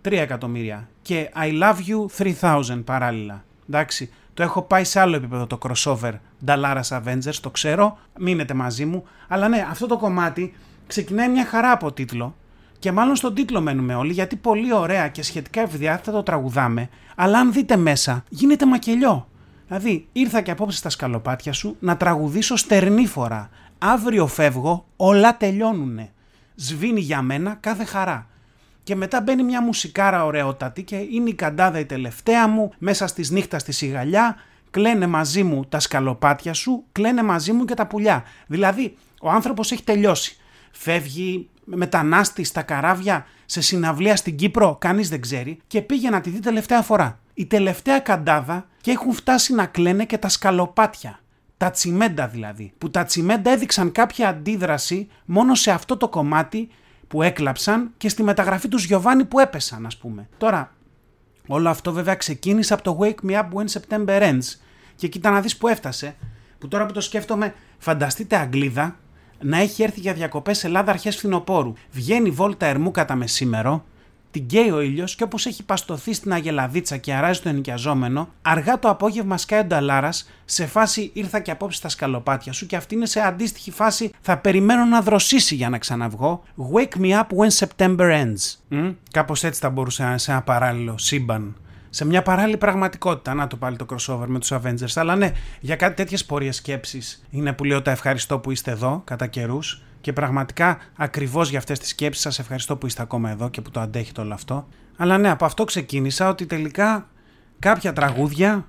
3 0.03 0.13
εκατομμύρια. 0.13 0.89
Και 1.03 1.31
I 1.37 1.63
love 1.63 1.77
you 1.77 2.25
3000 2.41 2.83
παράλληλα. 2.85 3.45
Εντάξει. 3.69 4.11
Το 4.35 4.43
έχω 4.43 4.63
πάει 4.63 4.85
σε 4.85 5.01
άλλο 5.01 5.17
επίπεδο 5.17 5.47
το 5.47 5.59
crossover 5.63 6.13
Dallaras 6.47 6.89
Avengers, 6.89 7.35
το 7.41 7.51
ξέρω, 7.51 7.99
μείνετε 8.19 8.55
μαζί 8.55 8.85
μου. 8.85 9.05
Αλλά 9.29 9.49
ναι, 9.49 9.67
αυτό 9.71 9.87
το 9.87 9.97
κομμάτι 9.97 10.55
ξεκινάει 10.87 11.29
μια 11.29 11.47
χαρά 11.47 11.71
από 11.71 11.93
τίτλο 11.93 12.35
και 12.79 12.93
μάλλον 12.93 13.17
στον 13.17 13.35
τίτλο 13.35 13.61
μένουμε 13.61 13.95
όλοι 13.95 14.13
γιατί 14.13 14.37
πολύ 14.37 14.75
ωραία 14.75 15.09
και 15.09 15.23
σχετικά 15.23 15.61
ευδιάθετα 15.61 16.13
το 16.13 16.23
τραγουδάμε, 16.23 16.89
αλλά 17.17 17.39
αν 17.39 17.53
δείτε 17.53 17.77
μέσα 17.77 18.25
γίνεται 18.29 18.67
μακελιό. 18.67 19.29
Δηλαδή, 19.73 20.09
ήρθα 20.13 20.41
και 20.41 20.51
απόψε 20.51 20.79
στα 20.79 20.91
σκαλοπάτια 20.91 21.53
σου 21.53 21.77
να 21.81 21.97
τραγουδήσω 21.97 22.57
στερνή 22.57 23.07
φορά. 23.07 23.51
Αύριο 23.79 24.27
φεύγω, 24.27 24.87
όλα 24.97 25.37
τελειώνουνε. 25.37 26.13
Σβήνει 26.55 27.01
για 27.01 27.23
μένα 27.23 27.57
κάθε 27.61 27.85
χαρά. 27.85 28.27
Και 28.83 28.95
μετά 28.95 29.21
μπαίνει 29.21 29.43
μια 29.43 29.63
μουσικάρα 29.63 30.25
ωραιότατη 30.25 30.83
και 30.83 30.97
είναι 30.97 31.29
η 31.29 31.35
καντάδα 31.35 31.79
η 31.79 31.85
τελευταία 31.85 32.49
μου, 32.49 32.73
μέσα 32.79 33.07
στις 33.07 33.31
νύχτας 33.31 33.63
στη 33.63 33.73
σιγαλιά, 33.73 34.37
κλαίνε 34.71 35.07
μαζί 35.07 35.43
μου 35.43 35.65
τα 35.65 35.81
σκαλοπάτια 35.81 36.53
σου, 36.53 36.85
κλαίνε 36.93 37.23
μαζί 37.23 37.53
μου 37.53 37.65
και 37.65 37.75
τα 37.75 37.87
πουλιά. 37.87 38.25
Δηλαδή, 38.47 38.97
ο 39.21 39.31
άνθρωπος 39.31 39.73
έχει 39.73 39.83
τελειώσει. 39.85 40.37
Φεύγει 40.71 41.49
μετανάστη 41.65 42.45
στα 42.45 42.63
καράβια 42.63 43.27
σε 43.47 43.61
συναυλία 43.61 44.17
στην 44.17 44.37
Κύπρο, 44.37 44.77
κανείς 44.81 45.09
δεν 45.09 45.21
ξέρει, 45.21 45.59
και 45.67 45.83
πήγε 45.83 46.11
να 46.11 46.21
τη 46.21 46.31
δει 46.31 46.41
τελευταία 46.41 46.83
φορά. 46.83 47.20
Η 47.35 47.47
τελευταία 47.47 47.99
καντάδα 47.99 48.67
και 48.81 48.91
έχουν 48.91 49.13
φτάσει 49.13 49.55
να 49.55 49.67
κλαίνε 49.67 50.05
και 50.05 50.19
τα 50.19 50.29
σκαλοπάτια. 50.29 51.21
Τα 51.57 51.71
τσιμέντα 51.71 52.29
δηλαδή. 52.29 52.73
Που 52.79 52.91
τα 52.91 53.05
τσιμέντα 53.05 53.51
έδειξαν 53.51 53.93
κάποια 53.93 54.29
αντίδραση 54.29 55.09
μόνο 55.25 55.55
σε 55.55 55.71
αυτό 55.71 55.97
το 55.97 56.09
κομμάτι 56.09 56.69
που 57.09 57.23
έκλαψαν 57.23 57.91
και 57.97 58.09
στη 58.09 58.23
μεταγραφή 58.23 58.69
τους 58.69 58.85
Γιωβάνι 58.85 59.25
που 59.25 59.39
έπεσαν, 59.39 59.87
ας 59.87 59.97
πούμε. 59.97 60.29
Τώρα, 60.39 60.73
όλο 61.47 61.69
αυτό 61.69 61.93
βέβαια 61.93 62.15
ξεκίνησε 62.15 62.75
από 62.75 62.83
το 62.83 62.99
Wake 63.01 63.31
Me 63.31 63.35
Up 63.35 63.49
When 63.53 63.65
September 63.81 64.23
Ends. 64.23 64.59
Και 64.97 65.09
κοίτα 65.09 65.31
να 65.31 65.41
δεις 65.41 65.57
που 65.57 65.69
έφτασε. 65.69 66.17
Που 66.59 66.69
τώρα 66.69 66.87
που 66.87 66.93
το 66.93 67.01
σκέφτομαι, 67.01 67.55
φανταστείτε 67.79 68.37
Αγγλίδα 68.37 68.97
να 69.41 69.59
έχει 69.59 69.83
έρθει 69.83 70.01
για 70.01 70.13
διακοπές 70.13 70.65
Ελλάδα 70.65 70.91
αρχές 70.91 71.17
φθινοπόρου. 71.17 71.73
Βγαίνει 71.91 72.31
βόλτα 72.31 72.67
ερμού 72.67 72.91
κατά 72.91 73.15
μεσήμερο, 73.15 73.85
την 74.31 74.47
καίει 74.47 74.71
ο 74.71 74.81
ήλιος 74.81 75.15
και 75.15 75.23
όπως 75.23 75.47
έχει 75.47 75.65
παστοθεί 75.65 76.13
στην 76.13 76.33
Αγελαδίτσα 76.33 76.97
και 76.97 77.15
αράζει 77.15 77.41
το 77.41 77.49
ενοικιαζόμενο, 77.49 78.29
αργά 78.43 78.79
το 78.79 78.89
απόγευμα 78.89 79.39
σκάει 79.39 79.61
ο 79.61 79.65
Νταλάρας 79.65 80.31
σε 80.45 80.67
φάση 80.67 81.11
ήρθα 81.13 81.41
και 81.41 81.51
απόψε 81.51 81.79
στα 81.79 81.89
σκαλοπάτια 81.89 82.53
σου 82.53 82.67
και 82.67 82.77
αυτή 82.77 82.95
είναι 82.95 83.07
σε 83.07 83.21
αντίστοιχη 83.21 83.71
φάση 83.71 84.11
θα 84.21 84.39
περιμένω 84.39 84.85
να 84.85 85.01
δροσίσει 85.01 85.55
για 85.55 85.69
να 85.69 85.79
ξαναβγώ. 85.79 86.43
Wake 86.75 87.01
me 87.01 87.11
up 87.11 87.27
when 87.37 87.67
September 87.67 88.25
ends. 88.25 88.57
Mm? 88.71 88.95
Κάπως 89.11 89.45
έτσι 89.45 89.61
θα 89.61 89.71
μπορούσε 89.71 90.03
να 90.03 90.09
είναι 90.09 90.19
σε 90.19 90.31
ένα 90.31 90.43
παράλληλο 90.43 90.99
σύμπαν. 90.99 91.57
Σε 91.91 92.05
μια 92.05 92.23
παράλληλη 92.23 92.57
πραγματικότητα. 92.57 93.35
Να 93.35 93.47
το 93.47 93.57
πάλι 93.57 93.77
το 93.77 93.87
crossover 93.91 94.27
με 94.27 94.39
τους 94.39 94.53
Avengers. 94.53 94.93
Αλλά 94.95 95.17
ναι, 95.17 95.33
για 95.61 95.77
κάτι 95.77 95.95
τέτοιες 95.95 96.25
πορείες 96.25 96.57
σκέψει 96.57 97.03
είναι 97.31 97.53
που 97.53 97.65
λέω 97.65 97.83
τα 97.83 97.91
ευχαριστώ 97.91 98.39
που 98.39 98.51
είστε 98.51 98.71
εδώ 98.71 99.03
κατά 99.05 99.27
καιρούς 99.27 99.83
και 100.01 100.13
πραγματικά 100.13 100.79
ακριβώς 100.97 101.51
για 101.51 101.59
αυτές 101.59 101.79
τις 101.79 101.89
σκέψεις 101.89 102.23
σας 102.23 102.39
ευχαριστώ 102.39 102.77
που 102.77 102.87
είστε 102.87 103.03
ακόμα 103.03 103.31
εδώ 103.31 103.49
και 103.49 103.61
που 103.61 103.71
το 103.71 103.81
αντέχετε 103.81 104.21
όλο 104.21 104.35
αυτό. 104.35 104.67
Αλλά 104.97 105.19
ναι, 105.19 105.31
από 105.31 105.45
αυτό 105.45 105.65
ξεκίνησα 105.65 106.29
ότι 106.29 106.47
τελικά 106.47 107.09
κάποια 107.59 107.93
τραγούδια 107.93 108.67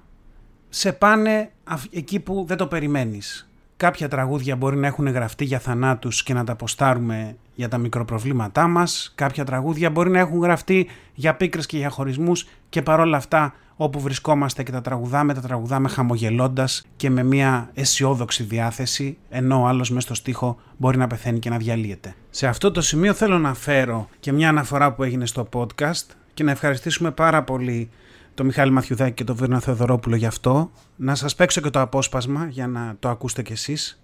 σε 0.70 0.92
πάνε 0.92 1.52
εκεί 1.92 2.20
που 2.20 2.46
δεν 2.48 2.58
το 2.58 2.68
περιμένεις. 2.68 3.50
Κάποια 3.78 4.08
τραγούδια 4.08 4.56
μπορεί 4.56 4.78
να 4.78 4.88
έχουν 4.88 5.08
γραφτεί 5.08 5.46
για 5.46 5.60
θανάτους 5.60 6.24
και 6.24 6.34
να 6.34 6.44
τα 6.44 6.52
αποστάρουμε 6.52 7.36
για 7.56 7.68
τα 7.68 7.78
μικροπροβλήματά 7.78 8.68
μας. 8.68 9.12
Κάποια 9.16 9.46
τραγούδια 9.46 9.90
μπορεί 9.90 10.10
να 10.10 10.20
έχουν 10.20 10.40
γραφτεί 10.42 10.88
για 11.14 11.36
πίκρες 11.36 11.66
και 11.66 11.78
για 11.78 11.90
χωρισμούς 11.90 12.48
και 12.70 12.82
παρόλα 12.82 13.18
αυτά 13.18 13.54
όπου 13.84 14.00
βρισκόμαστε 14.00 14.64
και 14.64 14.72
τα 14.72 14.82
τραγουδάμε, 14.82 15.34
τα 15.34 15.42
τραγουδάμε 15.42 15.90
χαμογελώντας 15.90 16.86
και 16.96 17.10
με 17.10 17.24
μια 17.24 17.70
αισιόδοξη 17.74 18.44
διάθεση, 18.44 19.18
ενώ 19.30 19.62
ο 19.62 19.66
άλλος 19.66 19.90
μέσα 19.90 20.06
στο 20.06 20.14
στίχο 20.14 20.60
μπορεί 20.78 20.98
να 20.98 21.08
πεθαίνει 21.08 21.40
και 21.40 21.50
να 21.50 21.58
διαλύεται. 21.58 22.16
Σε 22.30 22.48
αυτό 22.48 22.72
το 22.72 22.82
σημείο 22.82 23.14
θέλω 23.14 23.38
να 23.38 23.54
φέρω 23.54 24.10
και 24.20 24.32
μια 24.32 24.50
αναφορά 24.50 24.94
που 24.94 25.04
έγινε 25.04 25.26
στο 25.26 25.50
podcast 25.54 26.06
και 26.34 26.44
να 26.44 26.52
ευχαριστήσουμε 26.52 27.12
πάρα 27.12 27.44
πολύ 27.44 27.90
τον 28.34 28.46
Μιχάλη 28.46 28.72
Μαθιουδάκη 28.72 29.14
και 29.14 29.24
τον 29.24 29.36
Βίρνα 29.36 29.60
Θεοδωρόπουλο 29.60 30.16
γι' 30.16 30.26
αυτό. 30.26 30.72
Να 30.96 31.16
σας 31.16 31.36
παίξω 31.36 31.62
και 31.62 31.70
το 31.70 31.80
απόσπασμα 31.80 32.48
για 32.50 32.68
να 32.68 32.96
το 33.00 33.10
ακούσετε 33.10 33.42
κι 33.42 33.52
εσείς. 33.52 34.02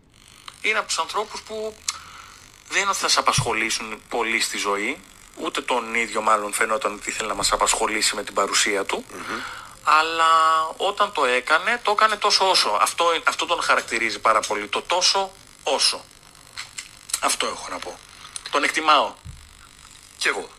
Είναι 0.61 0.77
από 0.77 0.87
τους 0.87 0.99
ανθρώπους 0.99 1.41
που 1.41 1.73
δεν 2.69 2.81
είναι 2.81 2.89
ότι 2.89 2.99
θα 2.99 3.09
σε 3.09 3.19
απασχολήσουν 3.19 3.85
πολύ 4.09 4.39
στη 4.39 4.57
ζωή, 4.57 4.97
ούτε 5.43 5.61
τον 5.61 5.95
ίδιο 5.95 6.21
μάλλον 6.21 6.53
φαινόταν 6.53 6.93
ότι 6.93 7.09
ήθελε 7.09 7.27
να 7.27 7.35
μας 7.35 7.51
απασχολήσει 7.51 8.15
με 8.15 8.23
την 8.23 8.33
παρουσία 8.33 8.85
του, 8.85 9.03
αλλά 9.89 10.32
όταν 10.78 11.12
το 11.12 11.26
έκανε, 11.26 11.80
το 11.84 11.91
έκανε 11.91 12.15
τόσο 12.15 12.50
όσο. 12.50 12.78
Αυτό, 12.82 13.06
αυτό 13.23 13.45
τον 13.45 13.62
χαρακτηρίζει 13.62 14.19
πάρα 14.19 14.39
πολύ, 14.39 14.67
το 14.67 14.82
τόσο 14.82 15.32
όσο. 15.63 16.04
Αυτό 17.19 17.45
έχω 17.45 17.67
να 17.69 17.80
πω. 17.80 18.00
Τον 18.50 18.63
εκτιμάω. 18.63 19.13
Κι 20.17 20.28
εγώ. 20.28 20.50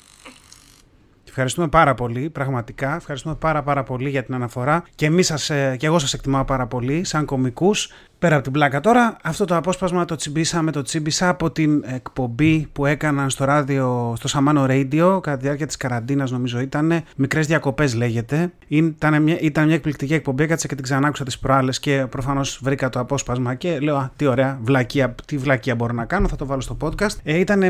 Ευχαριστούμε 1.40 1.68
πάρα 1.68 1.94
πολύ, 1.94 2.30
πραγματικά. 2.30 2.94
Ευχαριστούμε 2.96 3.34
πάρα 3.34 3.62
πάρα 3.62 3.82
πολύ 3.82 4.08
για 4.08 4.24
την 4.24 4.34
αναφορά. 4.34 4.84
Και 4.94 5.06
εμείς 5.06 5.26
σας, 5.26 5.50
ε, 5.50 5.76
και 5.78 5.86
εγώ 5.86 5.98
σας 5.98 6.14
εκτιμάω 6.14 6.44
πάρα 6.44 6.66
πολύ, 6.66 7.04
σαν 7.04 7.24
κομικούς. 7.24 7.90
Πέρα 8.18 8.34
από 8.34 8.44
την 8.44 8.52
πλάκα 8.52 8.80
τώρα, 8.80 9.16
αυτό 9.22 9.44
το 9.44 9.56
απόσπασμα 9.56 10.04
το 10.04 10.16
τσιμπήσαμε, 10.16 10.72
το 10.72 10.82
τσίμπησα 10.82 11.28
από 11.28 11.50
την 11.50 11.84
εκπομπή 11.86 12.68
που 12.72 12.86
έκαναν 12.86 13.30
στο 13.30 13.44
ράδιο, 13.44 14.14
στο 14.16 14.28
Σαμάνο 14.28 14.66
Radio, 14.68 15.18
κατά 15.22 15.36
τη 15.36 15.42
διάρκεια 15.42 15.66
της 15.66 15.76
καραντίνας 15.76 16.30
νομίζω 16.30 16.60
ήταν. 16.60 17.02
Μικρές 17.16 17.46
διακοπές 17.46 17.94
λέγεται. 17.94 18.52
Ήταν 18.68 19.22
μια, 19.22 19.38
ήταν 19.40 19.66
μια 19.66 19.74
εκπληκτική 19.74 20.14
εκπομπή, 20.14 20.42
έκατσα 20.42 20.68
και 20.68 20.74
την 20.74 20.84
ξανάκουσα 20.84 21.24
τις 21.24 21.38
προάλλες 21.38 21.78
και 21.78 22.06
προφανώς 22.10 22.60
βρήκα 22.62 22.88
το 22.88 23.00
απόσπασμα 23.00 23.54
και 23.54 23.78
λέω, 23.78 23.96
α, 23.96 24.10
τι 24.16 24.26
ωραία, 24.26 24.58
βλακία, 24.62 25.14
τι 25.26 25.36
βλακία 25.36 25.74
μπορώ 25.74 25.92
να 25.92 26.04
κάνω, 26.04 26.28
θα 26.28 26.36
το 26.36 26.46
βάλω 26.46 26.60
στο 26.60 26.76
podcast. 26.80 27.16
Ε, 27.22 27.38
ήταν 27.38 27.62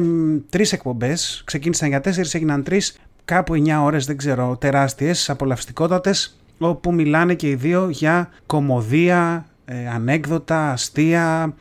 τρεις 0.50 0.72
εκπομπές, 0.72 1.42
ξεκίνησαν 1.44 1.88
για 1.88 2.00
τέσσερις, 2.00 2.34
έγιναν 2.34 2.62
τρεις 2.62 2.98
κάπου 3.28 3.54
9 3.54 3.82
ώρες, 3.82 4.06
δεν 4.06 4.16
ξέρω, 4.16 4.56
τεράστιες, 4.56 5.30
απολαυστικότατες, 5.30 6.38
όπου 6.58 6.94
μιλάνε 6.94 7.34
και 7.34 7.48
οι 7.48 7.54
δύο 7.54 7.88
για 7.88 8.30
κομμωδία, 8.46 9.46
ε, 9.64 9.88
ανέκδοτα, 9.88 10.70
αστεία, 10.70 11.54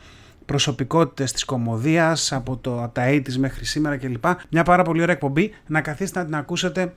προσωπικότητες 0.44 1.32
της 1.32 1.44
κωμωδίας 1.44 2.32
από, 2.32 2.56
το, 2.56 2.82
από 2.82 2.94
τα 2.94 3.02
80's 3.08 3.36
μέχρι 3.38 3.64
σήμερα 3.64 3.96
κλπ. 3.96 4.24
Μια 4.50 4.62
πάρα 4.62 4.82
πολύ 4.82 5.02
ωραία 5.02 5.14
εκπομπή, 5.14 5.54
να 5.66 5.80
καθίσετε 5.80 6.18
να 6.18 6.24
την 6.24 6.34
ακούσετε, 6.34 6.94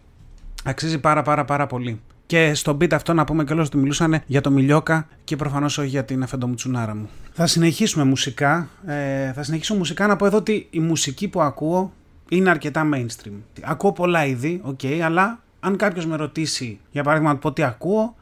αξίζει 0.63 0.99
πάρα 0.99 1.21
πάρα 1.21 1.45
πάρα 1.45 1.67
πολύ. 1.67 2.01
Και 2.25 2.53
στο 2.54 2.78
bit 2.82 2.93
αυτό 2.93 3.13
να 3.13 3.23
πούμε 3.23 3.43
κιόλας 3.43 3.67
ότι 3.67 3.77
μιλούσαν 3.77 4.21
για 4.25 4.41
το 4.41 4.51
Μιλιόκα 4.51 5.07
και 5.23 5.36
προφανώς 5.36 5.77
όχι 5.77 5.88
για 5.88 6.05
την 6.05 6.23
αφεντομουτσουνάρα 6.23 6.95
μου. 6.95 7.10
Θα 7.34 7.47
συνεχίσουμε 7.47 8.03
μουσικά. 8.03 8.69
Ε, 8.86 9.31
θα 9.34 9.43
συνεχίσω 9.43 9.75
μουσικά 9.75 10.07
να 10.07 10.15
πω 10.15 10.25
εδώ 10.25 10.38
ότι 10.38 10.67
η 10.69 10.79
μουσική 10.79 11.27
που 11.27 11.41
ακούω 11.41 11.91
είναι 12.32 12.50
αρκετά 12.50 12.89
mainstream. 12.94 13.34
Ακούω 13.62 13.91
πολλά 13.91 14.26
είδη, 14.26 14.62
OK, 14.63 14.80
okay, 14.84 15.00
αλλά 15.00 15.44
αν 15.60 15.78
κάποιος 15.78 16.06
με 16.06 16.15
ρωτήσει, 16.15 16.80
για 16.91 17.04
παράδειγμα, 17.04 17.34
να 17.34 17.39
πω 17.39 17.52
τι 17.52 17.63
ακούω, 17.63 18.15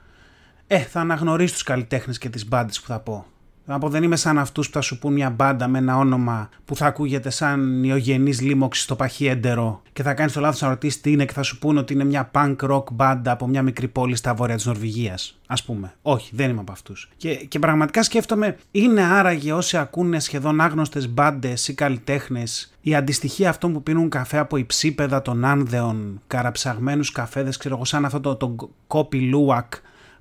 ε, 0.67 0.79
θα 0.79 0.99
αναγνωρίσει 0.99 1.53
τους 1.53 1.63
καλλιτέχνες 1.63 2.17
και 2.17 2.29
τις 2.29 2.47
μπάντες 2.47 2.81
που 2.81 2.87
θα 2.87 2.99
πω. 2.99 3.25
Θα 3.71 3.77
πω 3.77 3.89
δεν 3.89 4.03
είμαι 4.03 4.15
σαν 4.15 4.37
αυτούς 4.37 4.67
που 4.67 4.73
θα 4.73 4.81
σου 4.81 4.99
πούν 4.99 5.13
μια 5.13 5.29
μπάντα 5.29 5.67
με 5.67 5.77
ένα 5.77 5.97
όνομα 5.97 6.49
που 6.65 6.75
θα 6.75 6.85
ακούγεται 6.85 7.29
σαν 7.29 7.83
ιογενή 7.83 8.33
λίμωξης 8.33 8.83
στο 8.83 8.95
παχιέντερο 8.95 9.81
και 9.93 10.03
θα 10.03 10.13
κάνεις 10.13 10.33
το 10.33 10.39
λάθος 10.39 10.61
να 10.61 10.67
ρωτήσεις 10.67 11.01
τι 11.01 11.11
είναι 11.11 11.25
και 11.25 11.33
θα 11.33 11.43
σου 11.43 11.59
πούνε 11.59 11.79
ότι 11.79 11.93
είναι 11.93 12.03
μια 12.03 12.31
punk 12.33 12.55
rock 12.55 12.83
μπάντα 12.91 13.31
από 13.31 13.47
μια 13.47 13.61
μικρή 13.61 13.87
πόλη 13.87 14.15
στα 14.15 14.33
βόρεια 14.33 14.55
της 14.55 14.65
Νορβηγίας. 14.65 15.39
Α 15.47 15.63
πούμε. 15.65 15.93
Όχι, 16.01 16.31
δεν 16.35 16.49
είμαι 16.49 16.59
από 16.59 16.71
αυτούς. 16.71 17.09
Και, 17.17 17.35
και 17.35 17.59
πραγματικά 17.59 18.03
σκέφτομαι, 18.03 18.57
είναι 18.71 19.01
άραγε 19.01 19.53
όσοι 19.53 19.77
ακούνε 19.77 20.19
σχεδόν 20.19 20.61
άγνωστες 20.61 21.09
μπάντες 21.09 21.67
ή 21.67 21.73
καλλιτέχνες 21.73 22.73
η 22.81 22.95
αντιστοιχεία 22.95 23.49
αυτών 23.49 23.73
που 23.73 23.83
πίνουν 23.83 24.09
καφέ 24.09 24.37
από 24.37 24.57
υψίπεδα 24.57 25.21
των 25.21 25.45
άνδεων, 25.45 26.21
καραψαγμένους 26.27 27.11
καφέδες, 27.11 27.57
ξέρω 27.57 27.75
εγώ, 27.75 27.85
σαν 27.85 28.05
αυτό 28.05 28.19
το, 28.19 28.35
το 28.35 28.55
κόπι 28.87 29.19
λούακ 29.19 29.73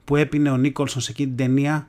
που 0.04 0.16
έπινε 0.16 0.50
ο 0.50 0.56
Νίκολσον 0.56 1.02
σε 1.02 1.10
εκείνη 1.10 1.28
την 1.34 1.46
ταινία 1.46 1.88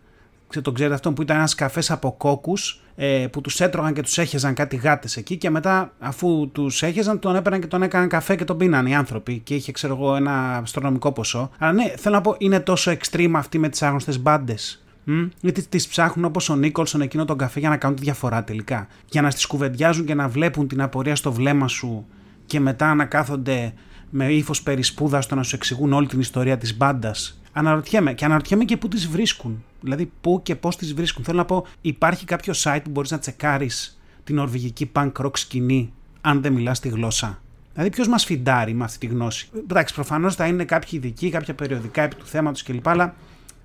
το 0.62 0.72
ξέρετε 0.72 0.96
αυτό 0.96 1.12
που 1.12 1.22
ήταν 1.22 1.38
ένας 1.38 1.56
καφές 1.56 1.92
από 1.92 2.16
κόκκους 2.18 2.82
ε, 2.96 3.28
που 3.32 3.42
τους 3.42 3.60
έτρωγαν 3.60 3.94
και 3.94 4.02
τους 4.02 4.18
έχεζαν 4.18 4.54
κάτι 4.54 4.76
γάτες 4.76 5.18
εκεί 5.18 5.38
και 5.38 5.50
μετά 5.50 5.94
αφού 6.00 6.50
τους 6.52 6.84
έχεζαν 6.84 7.20
τον 7.20 7.36
έπαιρναν 7.36 7.62
και 7.62 7.68
τον 7.68 7.82
έκαναν 7.82 8.08
καφέ 8.08 8.36
και 8.36 8.44
τον 8.44 8.58
πίναν 8.58 8.86
οι 8.86 8.96
άνθρωποι 8.96 9.40
και 9.40 9.56
είχε 9.56 9.72
ξέρω 9.72 9.94
εγώ 9.94 10.16
ένα 10.16 10.58
αστρονομικό 10.58 11.12
ποσό. 11.12 11.50
Αλλά 11.58 11.72
ναι, 11.72 11.94
θέλω 11.98 12.16
να 12.16 12.22
πω 12.22 12.36
είναι 12.38 12.60
τόσο 12.60 12.92
extreme 12.92 13.32
αυτή 13.36 13.58
με 13.58 13.70
τις 13.70 13.82
άγνωστες 13.82 14.20
μπάντες. 14.20 14.84
Mm? 15.08 15.30
Γιατί 15.42 15.68
τις 15.68 15.88
ψάχνουν 15.88 16.26
όπως 16.26 16.50
ο 16.50 16.56
Νίκολσον 16.56 17.02
εκείνο 17.02 17.26
τον 17.26 17.38
καφέ 17.38 17.60
για 17.60 17.70
να 17.70 17.78
κάνουν 17.78 17.96
τη 17.96 18.04
διαφορά 18.04 18.44
τελικά. 18.44 18.88
Για 19.06 19.22
να 19.22 19.30
στις 19.30 19.46
κουβεντιάζουν 19.46 20.06
και 20.06 20.14
να 20.14 20.28
βλέπουν 20.28 20.68
την 20.68 20.82
απορία 20.82 21.16
στο 21.16 21.32
βλέμμα 21.32 21.68
σου 21.68 22.06
και 22.46 22.60
μετά 22.60 22.96
να 22.96 23.06
κάθονται 23.06 23.74
με 24.10 24.32
ύφος 24.32 24.62
περισπούδα 24.62 25.22
στο 25.22 25.36
να 25.36 25.44
σου 25.44 25.56
εξηγούν 25.56 25.94
όλη 25.94 26.08
την 26.08 26.20
ιστορία 26.20 26.58
της 26.58 26.78
μπάντας 26.78 27.39
Αναρωτιέμαι 27.54 28.14
και 28.14 28.26
αναρωτιέμαι 28.26 28.66
και 28.66 28.78
πού 28.78 28.88
τις 28.88 29.08
βρίσκουν. 29.08 29.64
Δηλαδή, 29.82 30.12
πού 30.22 30.40
και 30.44 30.56
πώς 30.56 30.78
τις 30.78 30.94
βρίσκουν. 30.94 31.24
Θέλω 31.24 31.38
να 31.38 31.46
πω, 31.46 31.66
υπάρχει 31.82 32.26
κάποιο 32.26 32.54
site 32.58 32.82
που 32.84 32.90
μπορείς 32.90 33.12
να 33.12 33.20
τσεκάρεις 33.20 34.00
την 34.24 34.36
νορβηγική 34.36 34.92
punk 34.96 35.12
rock 35.12 35.38
σκηνή, 35.38 35.94
αν 36.22 36.42
δεν 36.42 36.54
μιλάς 36.54 36.80
τη 36.80 36.90
γλώσσα; 36.90 37.42
Δηλαδή, 37.74 37.90
ποιος 37.90 38.08
μας 38.08 38.26
φιντάρει 38.26 38.74
με 38.74 38.84
αυτή 38.84 39.08
τη 39.08 39.14
γνώση; 39.14 39.50
Εντάξει, 39.58 39.94
προφανώς 39.94 40.36
θα 40.36 40.46
είναι 40.48 40.66
κάποιοι 40.66 40.90
ειδικοί, 40.92 41.30
κάποια 41.30 41.54
περιοδικά 41.54 42.02
επί 42.02 42.16
του 42.16 42.26
θέματος 42.26 42.64
κλπ. 42.64 42.88
Αλλά 42.88 43.16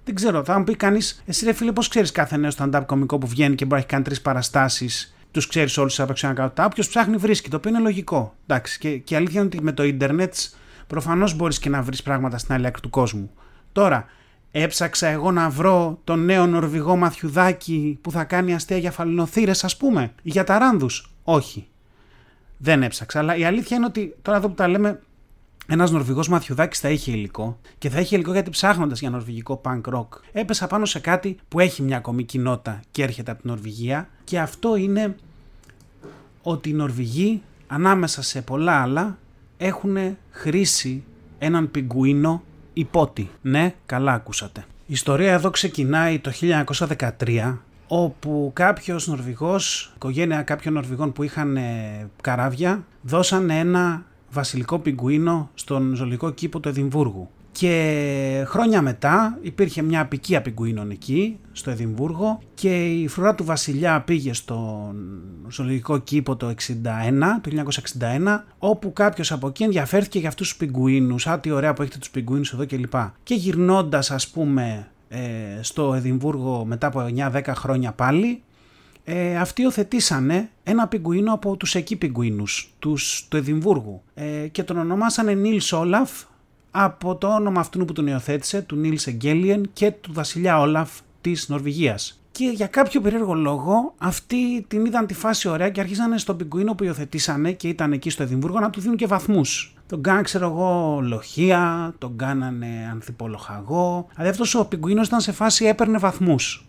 Δεν 0.04 0.14
ξέρω, 0.14 0.44
θα 0.44 0.58
μου 0.58 0.64
πει 0.64 0.76
κανείς, 0.76 1.22
εσύ 1.26 1.44
ρε 1.44 1.52
φίλε, 1.52 1.72
πώς 1.72 1.88
ξέρεις 1.88 2.12
κάθε 2.12 2.36
νέο 2.36 2.50
stand-up 2.56 2.82
κωμικό 2.86 3.18
που 3.18 3.26
βγαίνει 3.26 3.54
και 3.54 3.64
μπορεί 3.64 3.74
να 3.74 3.78
έχει 3.78 3.86
κάνει 3.86 4.04
τρεις 4.04 4.20
παραστάσεις, 4.20 5.14
τους 5.30 5.46
ξέρεις 5.46 5.76
όλους 5.76 6.00
από 6.00 6.12
ξανά 6.12 6.34
κάτω. 6.34 6.64
Όποιος 6.64 6.88
ψάχνει 6.88 7.16
βρίσκει, 7.16 7.48
το 7.48 7.56
οποίο 7.56 7.70
είναι 7.70 7.78
λογικό. 7.80 8.34
Εντάξει, 8.46 8.78
και, 8.78 8.96
και 8.96 9.16
αλήθεια 9.16 9.40
είναι 9.40 9.48
ότι 9.52 9.62
με 9.62 9.72
το 9.72 9.82
ίντερνετ 9.84 10.34
προφανώς 10.86 11.34
μπορείς 11.34 11.58
και 11.58 11.68
να 11.68 11.82
βρεις 11.82 12.02
πράγματα 12.02 12.38
στην 12.38 12.54
άλλη 12.54 12.66
άκρη 12.66 12.80
του 12.80 12.90
κόσμου. 12.90 13.30
Τώρα, 13.74 14.06
έψαξα 14.50 15.06
εγώ 15.06 15.30
να 15.30 15.50
βρω 15.50 15.98
τον 16.04 16.24
νέο 16.24 16.46
Νορβηγό 16.46 16.96
Μαθιουδάκη 16.96 17.98
που 18.00 18.10
θα 18.10 18.24
κάνει 18.24 18.54
αστεία 18.54 18.76
για 18.76 18.90
φαλινοθύρε, 18.90 19.50
ας 19.62 19.76
πούμε, 19.76 20.12
ή 20.22 20.30
για 20.30 20.44
ταράνδους. 20.44 21.10
Όχι. 21.24 21.66
Δεν 22.56 22.82
έψαξα. 22.82 23.18
Αλλά 23.18 23.36
η 23.36 23.44
αλήθεια 23.44 23.76
είναι 23.76 23.86
ότι 23.86 24.14
τώρα 24.22 24.38
εδώ 24.38 24.48
που 24.48 24.54
τα 24.54 24.68
λέμε, 24.68 25.00
ένας 25.66 25.90
Νορβηγός 25.90 26.28
Μαθιουδάκης 26.28 26.78
θα 26.78 26.90
είχε 26.90 27.10
υλικό 27.10 27.58
και 27.78 27.90
θα 27.90 28.00
είχε 28.00 28.14
υλικό 28.14 28.32
γιατί 28.32 28.50
ψάχνοντας 28.50 29.00
για 29.00 29.10
νορβηγικό 29.10 29.60
punk 29.64 29.80
rock 29.94 30.08
έπεσα 30.32 30.66
πάνω 30.66 30.84
σε 30.84 30.98
κάτι 30.98 31.36
που 31.48 31.60
έχει 31.60 31.82
μια 31.82 31.96
ακόμη 31.96 32.24
κοινότητα 32.24 32.80
και 32.90 33.02
έρχεται 33.02 33.30
από 33.30 33.40
την 33.40 33.50
Νορβηγία 33.50 34.08
και 34.24 34.38
αυτό 34.38 34.76
είναι 34.76 35.16
ότι 36.42 36.68
οι 36.68 36.72
Νορβηγοί 36.72 37.42
ανάμεσα 37.66 38.22
σε 38.22 38.42
πολλά 38.42 38.82
άλλα 38.82 39.18
έχουν 39.56 39.96
χρήσει 40.30 41.04
έναν 41.38 41.70
πιγκουίνο 41.70 42.42
υπότι. 42.74 43.30
Ναι, 43.42 43.74
καλά 43.86 44.12
ακούσατε. 44.12 44.64
Η 44.86 44.92
ιστορία 44.92 45.32
εδώ 45.32 45.50
ξεκινάει 45.50 46.18
το 46.18 46.32
1913 47.18 47.58
όπου 47.86 48.50
κάποιος 48.54 49.06
Νορβηγός, 49.06 49.92
οικογένεια 49.94 50.42
κάποιων 50.42 50.74
Νορβηγών 50.74 51.12
που 51.12 51.22
είχαν 51.22 51.58
καράβια, 52.20 52.84
δώσαν 53.02 53.50
ένα 53.50 54.04
βασιλικό 54.30 54.78
πιγκουίνο 54.78 55.50
στον 55.54 55.94
ζωολογικό 55.94 56.30
κήπο 56.30 56.60
του 56.60 56.68
Εδιμβούργου. 56.68 57.30
Και 57.58 58.44
χρόνια 58.46 58.82
μετά 58.82 59.38
υπήρχε 59.40 59.82
μια 59.82 60.00
απικία 60.00 60.42
πιγκουίνων 60.42 60.90
εκεί, 60.90 61.38
στο 61.52 61.70
Εδιμβούργο 61.70 62.38
και 62.54 62.84
η 62.84 63.08
φρουρά 63.08 63.34
του 63.34 63.44
βασιλιά 63.44 64.00
πήγε 64.00 64.32
στον 64.32 64.96
ζωολογικό 65.48 65.98
κήπο 65.98 66.36
το 66.36 66.48
61, 66.48 66.52
το 67.40 67.50
1961, 68.00 68.44
όπου 68.58 68.92
κάποιος 68.92 69.32
από 69.32 69.48
εκεί 69.48 69.62
ενδιαφέρθηκε 69.62 70.18
για 70.18 70.28
αυτούς 70.28 70.48
τους 70.48 70.56
πιγκουίνους, 70.56 71.26
α 71.26 71.40
τι 71.40 71.50
ωραία 71.50 71.72
που 71.74 71.82
έχετε 71.82 71.98
τους 71.98 72.10
πιγκουίνους 72.10 72.52
εδώ 72.52 72.66
κλπ. 72.66 72.90
Και, 72.90 73.08
και 73.22 73.34
γυρνώντας 73.34 74.10
ας 74.10 74.28
πούμε 74.28 74.88
ε, 75.08 75.18
στο 75.60 75.94
Εδιμβούργο 75.94 76.64
μετά 76.64 76.86
από 76.86 77.06
9-10 77.32 77.42
χρόνια 77.54 77.92
πάλι, 77.92 78.42
ε, 79.04 79.36
αυτοί 79.36 79.62
υιοθετήσανε 79.62 80.50
ένα 80.62 80.88
πιγκουίνο 80.88 81.32
από 81.32 81.56
τους 81.56 81.74
εκεί 81.74 81.96
πιγκουίνους 81.96 82.74
τους, 82.78 83.26
του 83.28 83.36
Εδιμβούργου 83.36 84.02
ε, 84.14 84.48
και 84.48 84.62
τον 84.62 84.78
ονομάσανε 84.78 85.32
Νίλς 85.34 85.72
Όλαφ 85.72 86.10
από 86.76 87.16
το 87.16 87.28
όνομα 87.28 87.60
αυτού 87.60 87.84
που 87.84 87.92
τον 87.92 88.06
υιοθέτησε, 88.06 88.62
του 88.62 88.76
Νίλς 88.76 89.06
Εγγέλιεν 89.06 89.70
και 89.72 89.90
του 89.90 90.12
βασιλιά 90.12 90.60
Όλαφ 90.60 90.90
της 91.20 91.48
Νορβηγίας. 91.48 92.20
Και 92.30 92.44
για 92.44 92.66
κάποιο 92.66 93.00
περίεργο 93.00 93.34
λόγο 93.34 93.94
αυτοί 93.98 94.62
την 94.68 94.84
είδαν 94.84 95.06
τη 95.06 95.14
φάση 95.14 95.48
ωραία 95.48 95.70
και 95.70 95.80
αρχίσανε 95.80 96.18
στον 96.18 96.36
πιγκουίνο 96.36 96.74
που 96.74 96.84
υιοθετήσανε 96.84 97.52
και 97.52 97.68
ήταν 97.68 97.92
εκεί 97.92 98.10
στο 98.10 98.22
Εδιμβούργο 98.22 98.60
να 98.60 98.70
του 98.70 98.80
δίνουν 98.80 98.96
και 98.96 99.06
βαθμούς. 99.06 99.74
Τον 99.86 100.02
κάνανε, 100.02 100.22
ξέρω 100.22 100.46
εγώ, 100.46 101.00
λοχεία, 101.02 101.94
τον 101.98 102.16
κάνανε 102.16 102.88
ανθιπολοχαγό. 102.90 104.06
Δηλαδή 104.14 104.40
αυτό 104.40 104.58
ο 104.58 104.64
πιγκουίνος 104.64 105.06
ήταν 105.06 105.20
σε 105.20 105.32
φάση 105.32 105.64
έπαιρνε 105.64 105.98
βαθμούς. 105.98 106.66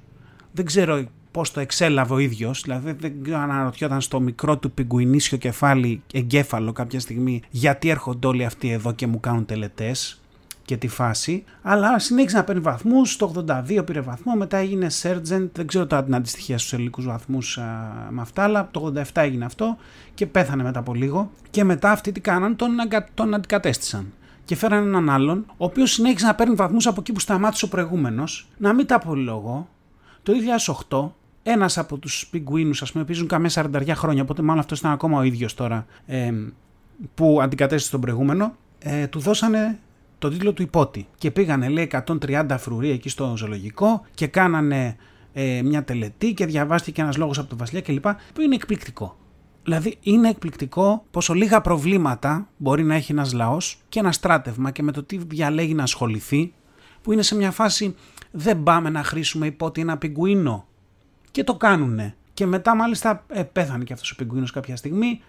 Δεν 0.51 0.65
ξέρω 0.65 1.05
πώς 1.35 1.51
το 1.51 1.59
εξέλαβε 1.59 2.13
ο 2.13 2.17
ίδιος. 2.17 2.61
Δηλαδή 2.61 2.95
δεν 2.99 3.35
αναρωτιόταν 3.35 4.01
στο 4.01 4.19
μικρό 4.19 4.57
του 4.57 4.71
πιγκουινίσιο 4.71 5.37
κεφάλι, 5.37 6.01
εγκέφαλο 6.13 6.71
κάποια 6.71 6.99
στιγμή, 6.99 7.41
γιατί 7.49 7.89
έρχονται 7.89 8.27
όλοι 8.27 8.45
αυτοί 8.45 8.69
εδώ 8.71 8.91
και 8.91 9.07
μου 9.07 9.19
κάνουν 9.19 9.45
τελετές 9.45 10.21
και 10.65 10.77
τη 10.77 10.87
φάση. 10.87 11.43
Αλλά 11.61 11.99
συνέχισε 11.99 12.37
να 12.37 12.43
παίρνει 12.43 12.61
βαθμούς. 12.61 13.17
Το 13.17 13.45
82 13.47 13.85
πήρε 13.85 14.01
βαθμό, 14.01 14.35
μετά 14.35 14.57
έγινε 14.57 14.87
Sergeant. 15.01 15.49
Δεν 15.53 15.67
ξέρω 15.67 15.87
τώρα 15.87 16.03
την 16.03 16.15
αντιστοιχεία 16.15 16.57
στους 16.57 16.73
ελληνικούς 16.73 17.05
βαθμούς 17.05 17.59
με 18.09 18.21
αυτά, 18.21 18.43
αλλά 18.43 18.69
το 18.71 18.93
87 18.95 19.03
έγινε 19.13 19.45
αυτό 19.45 19.77
και 20.13 20.25
πέθανε 20.25 20.63
μετά 20.63 20.79
από 20.79 20.93
λίγο. 20.93 21.31
Και 21.49 21.63
μετά 21.63 21.91
αυτοί 21.91 22.11
τι 22.11 22.19
κάναν, 22.19 22.55
τον, 22.55 22.71
τον 23.13 23.33
αντικατέστησαν. 23.33 24.13
Και 24.45 24.55
φέραν 24.55 24.83
έναν 24.85 25.09
άλλον, 25.09 25.45
ο 25.47 25.65
οποίος 25.65 25.91
συνέχισε 25.91 26.25
να 26.25 26.35
παίρνει 26.35 26.55
βαθμούς 26.55 26.87
από 26.87 26.99
εκεί 26.99 27.11
που 27.11 27.19
σταμάτησε 27.19 27.65
ο 27.65 27.67
προηγούμενος. 27.67 28.47
Να 28.57 28.73
μην 28.73 28.85
τα 28.85 28.95
απολύγω. 28.95 29.67
Το 30.23 30.33
2008 30.89 31.24
ένας 31.47 31.77
από 31.77 31.97
τους 31.97 32.27
πιγκουίνους, 32.31 32.81
ας 32.81 32.91
πούμε, 32.91 33.03
παίζουν 33.03 33.27
καμία 33.27 33.49
40 33.49 33.93
χρόνια, 33.95 34.21
οπότε 34.21 34.41
μάλλον 34.41 34.59
αυτός 34.59 34.79
ήταν 34.79 34.91
ακόμα 34.91 35.19
ο 35.19 35.23
ίδιος 35.23 35.53
τώρα 35.53 35.85
ε, 36.05 36.31
που 37.13 37.41
αντικατέστησε 37.41 37.91
τον 37.91 38.01
προηγούμενο, 38.01 38.55
ε, 38.79 39.07
του 39.07 39.19
δώσανε 39.19 39.79
τον 40.19 40.31
τίτλο 40.31 40.53
του 40.53 40.61
υπότη. 40.61 41.07
Και 41.17 41.31
πήγανε, 41.31 41.67
λέει, 41.67 41.89
130 42.07 42.55
φρουροί 42.57 42.89
εκεί 42.89 43.09
στο 43.09 43.33
ζωολογικό 43.37 44.05
και 44.13 44.27
κάνανε 44.27 44.95
ε, 45.33 45.61
μια 45.63 45.83
τελετή 45.83 46.33
και 46.33 46.45
διαβάστηκε 46.45 47.01
ένας 47.01 47.17
λόγος 47.17 47.37
από 47.39 47.49
τον 47.49 47.57
Βασιλιά 47.57 47.81
κλπ. 47.81 48.05
Που 48.33 48.41
είναι 48.41 48.55
εκπληκτικό. 48.55 49.17
Δηλαδή 49.63 49.97
είναι 50.01 50.29
εκπληκτικό 50.29 51.05
πόσο 51.11 51.33
λίγα 51.33 51.61
προβλήματα 51.61 52.47
μπορεί 52.57 52.83
να 52.83 52.95
έχει 52.95 53.11
ένας 53.11 53.33
λαός 53.33 53.77
και 53.89 53.99
ένα 53.99 54.11
στράτευμα 54.11 54.71
και 54.71 54.83
με 54.83 54.91
το 54.91 55.03
τι 55.03 55.17
διαλέγει 55.17 55.73
να 55.73 55.83
ασχοληθεί, 55.83 56.53
που 57.01 57.11
είναι 57.11 57.21
σε 57.21 57.35
μια 57.35 57.51
φάση 57.51 57.95
δεν 58.31 58.63
πάμε 58.63 58.89
να 58.89 59.03
χρήσουμε 59.03 59.45
υπότι 59.45 59.81
ένα 59.81 59.97
πιγκουίνο 59.97 60.67
και 61.35 61.43
το 61.43 61.55
κάνουνε. 61.55 62.15
Και 62.33 62.45
μετά 62.45 62.75
μάλιστα 62.75 63.23
ε, 63.27 63.43
πέθανε 63.43 63.83
και 63.83 63.93
αυτός 63.93 64.11
ο 64.11 64.15
πιγκουίνος 64.15 64.51
κάποια 64.51 64.75
στιγμή. 64.75 65.21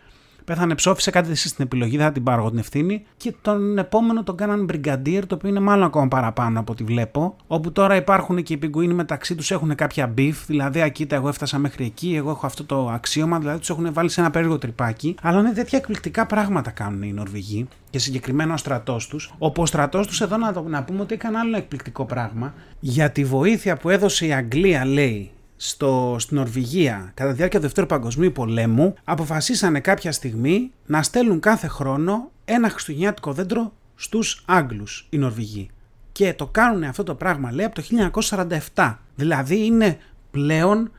Πέθανε, 0.45 0.75
ψόφισε 0.75 1.11
κάτι 1.11 1.31
εσύ 1.31 1.49
στην 1.49 1.64
επιλογή, 1.64 1.97
δεν 1.97 2.07
θα 2.07 2.12
την 2.12 2.23
πάρω 2.23 2.40
εγώ 2.40 2.51
την 2.51 2.59
ευθύνη. 2.59 3.07
Και 3.16 3.35
τον 3.42 3.79
επόμενο 3.79 4.23
τον 4.23 4.37
κάναν 4.37 4.69
Brigadier, 4.73 5.23
το 5.27 5.35
οποίο 5.35 5.49
είναι 5.49 5.61
μάλλον 5.61 5.85
ακόμα 5.85 6.09
παραπάνω 6.09 6.61
από 6.61 6.73
ό,τι 6.73 6.85
βλέπω. 6.85 7.37
Όπου 7.47 7.73
τώρα 7.73 7.97
υπάρχουν 7.97 8.42
και 8.42 8.53
οι 8.53 8.57
πιγκουίνοι 8.57 8.95
μεταξύ 8.95 9.35
τους 9.35 9.51
έχουν 9.51 9.75
κάποια 9.75 10.14
beef, 10.19 10.33
δηλαδή 10.47 10.81
ακίτα, 10.81 11.16
εγώ 11.16 11.29
έφτασα 11.29 11.59
μέχρι 11.59 11.85
εκεί, 11.85 12.14
εγώ 12.14 12.31
έχω 12.31 12.47
αυτό 12.47 12.64
το 12.64 12.88
αξίωμα, 12.88 13.38
δηλαδή 13.38 13.59
τους 13.59 13.71
έχουν 13.71 13.92
βάλει 13.92 14.09
σε 14.09 14.21
ένα 14.21 14.31
περίεργο 14.31 14.59
τρυπάκι. 14.59 15.14
Αλλά 15.23 15.40
είναι 15.40 15.53
τέτοια 15.53 15.79
εκπληκτικά 15.79 16.27
πράγματα 16.27 16.71
κάνουν 16.71 17.03
οι 17.03 17.12
Νορβηγοί 17.12 17.69
και 17.90 17.99
συγκεκριμένα 17.99 18.55
ο 18.55 18.57
στρατός 18.57 19.09
τους. 19.09 19.35
Όπου 19.38 19.62
ο 19.62 19.66
στρατός 19.66 20.07
τους 20.07 20.21
εδώ 20.21 20.37
να, 20.37 20.62
να 20.62 20.85
πούμε 20.85 21.01
ότι 21.01 21.14
έκανε 21.14 21.38
άλλο 21.38 21.57
εκπληκτικό 21.57 22.05
πράγμα 22.05 22.55
για 22.81 23.11
τη 23.11 23.25
βοήθεια 23.25 23.77
που 23.77 23.90
έδωσε 23.90 24.27
η 24.27 24.33
Αγγλία, 24.33 24.85
λέει, 24.85 25.31
στο, 25.57 26.16
στην 26.19 26.37
Νορβηγία 26.37 27.11
κατά 27.14 27.31
τη 27.31 27.37
διάρκεια 27.37 27.59
του 27.59 27.64
Δευτέρου 27.64 27.87
Παγκοσμίου 27.87 28.33
Πολέμου 28.33 28.95
αποφασίσανε 29.05 29.81
κάποια 29.81 30.12
στιγμή 30.12 30.71
να 30.87 31.03
στέλνουν 31.03 31.40
κάθε 31.40 31.66
χρόνο 31.66 32.31
ένα 32.45 32.69
χριστουγεννιάτικο 32.69 33.33
δέντρο 33.33 33.73
στους 33.95 34.42
Άγγλους 34.47 35.07
οι 35.11 35.19
Νορβηγοί. 35.19 35.71
Και 36.12 36.35
το 36.35 36.47
κάνουν 36.47 36.85
αυτό 36.85 37.03
το 37.03 37.14
πράγμα 37.14 37.53
λέει 37.53 37.66
από 37.66 37.75
το 37.75 37.83
1947. 38.75 38.97
Δηλαδή 39.14 39.64
είναι 39.64 39.99
πλέον 40.31 40.90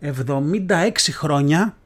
76 0.00 0.90
χρόνια, 1.10 1.76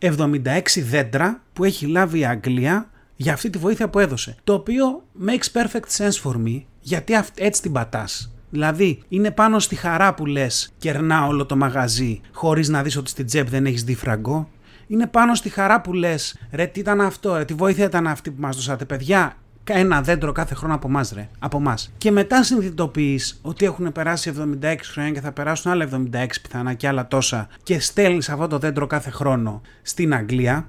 76 0.00 0.60
δέντρα 0.76 1.42
που 1.52 1.64
έχει 1.64 1.86
λάβει 1.86 2.18
η 2.18 2.24
Αγγλία 2.24 2.90
για 3.16 3.32
αυτή 3.32 3.50
τη 3.50 3.58
βοήθεια 3.58 3.88
που 3.88 3.98
έδωσε. 3.98 4.36
Το 4.44 4.54
οποίο 4.54 5.04
makes 5.26 5.60
perfect 5.62 5.96
sense 5.96 6.22
for 6.22 6.36
me 6.46 6.62
γιατί 6.80 7.14
έτσι 7.34 7.62
την 7.62 7.72
πατάς. 7.72 8.33
Δηλαδή, 8.54 9.02
είναι 9.08 9.30
πάνω 9.30 9.58
στη 9.58 9.74
χαρά 9.74 10.14
που 10.14 10.26
λες, 10.26 10.72
κερνά 10.78 11.26
όλο 11.26 11.46
το 11.46 11.56
μαγαζί, 11.56 12.20
χωρίς 12.32 12.68
να 12.68 12.82
δεις 12.82 12.96
ότι 12.96 13.10
στην 13.10 13.26
τσέπ 13.26 13.48
δεν 13.48 13.66
έχεις 13.66 13.84
δει 13.84 13.94
φραγκό. 13.94 14.48
Είναι 14.86 15.06
πάνω 15.06 15.34
στη 15.34 15.48
χαρά 15.48 15.80
που 15.80 15.92
λες, 15.92 16.38
ρε, 16.52 16.66
τι 16.66 16.80
ήταν 16.80 17.00
αυτό, 17.00 17.36
ρε, 17.36 17.44
τι 17.44 17.54
βοήθεια 17.54 17.84
ήταν 17.84 18.06
αυτή 18.06 18.30
που 18.30 18.40
μας 18.40 18.56
δώσατε, 18.56 18.84
παιδιά; 18.84 19.36
Ένα 19.64 20.02
δέντρο 20.02 20.32
κάθε 20.32 20.54
χρόνο 20.54 20.74
από 20.74 20.88
εμάς, 20.88 21.12
ρε. 21.12 21.28
Από 21.38 21.56
εμάς. 21.56 21.92
Και 21.98 22.10
μετά 22.10 22.42
συνειδητοποιείς 22.42 23.38
ότι 23.42 23.64
έχουν 23.64 23.92
περάσει 23.92 24.32
76 24.62 24.76
χρόνια 24.82 25.12
και 25.12 25.20
θα 25.20 25.32
περάσουν 25.32 25.70
άλλα 25.70 25.84
76 25.84 26.40
πιθανά 26.42 26.74
και 26.74 26.88
άλλα 26.88 27.08
τόσα 27.08 27.48
και 27.62 27.80
στέλνεις 27.80 28.28
αυτό 28.28 28.46
το 28.46 28.58
δέντρο 28.58 28.86
κάθε 28.86 29.10
χρόνο 29.10 29.60
στην 29.82 30.14
Αγγλία, 30.14 30.66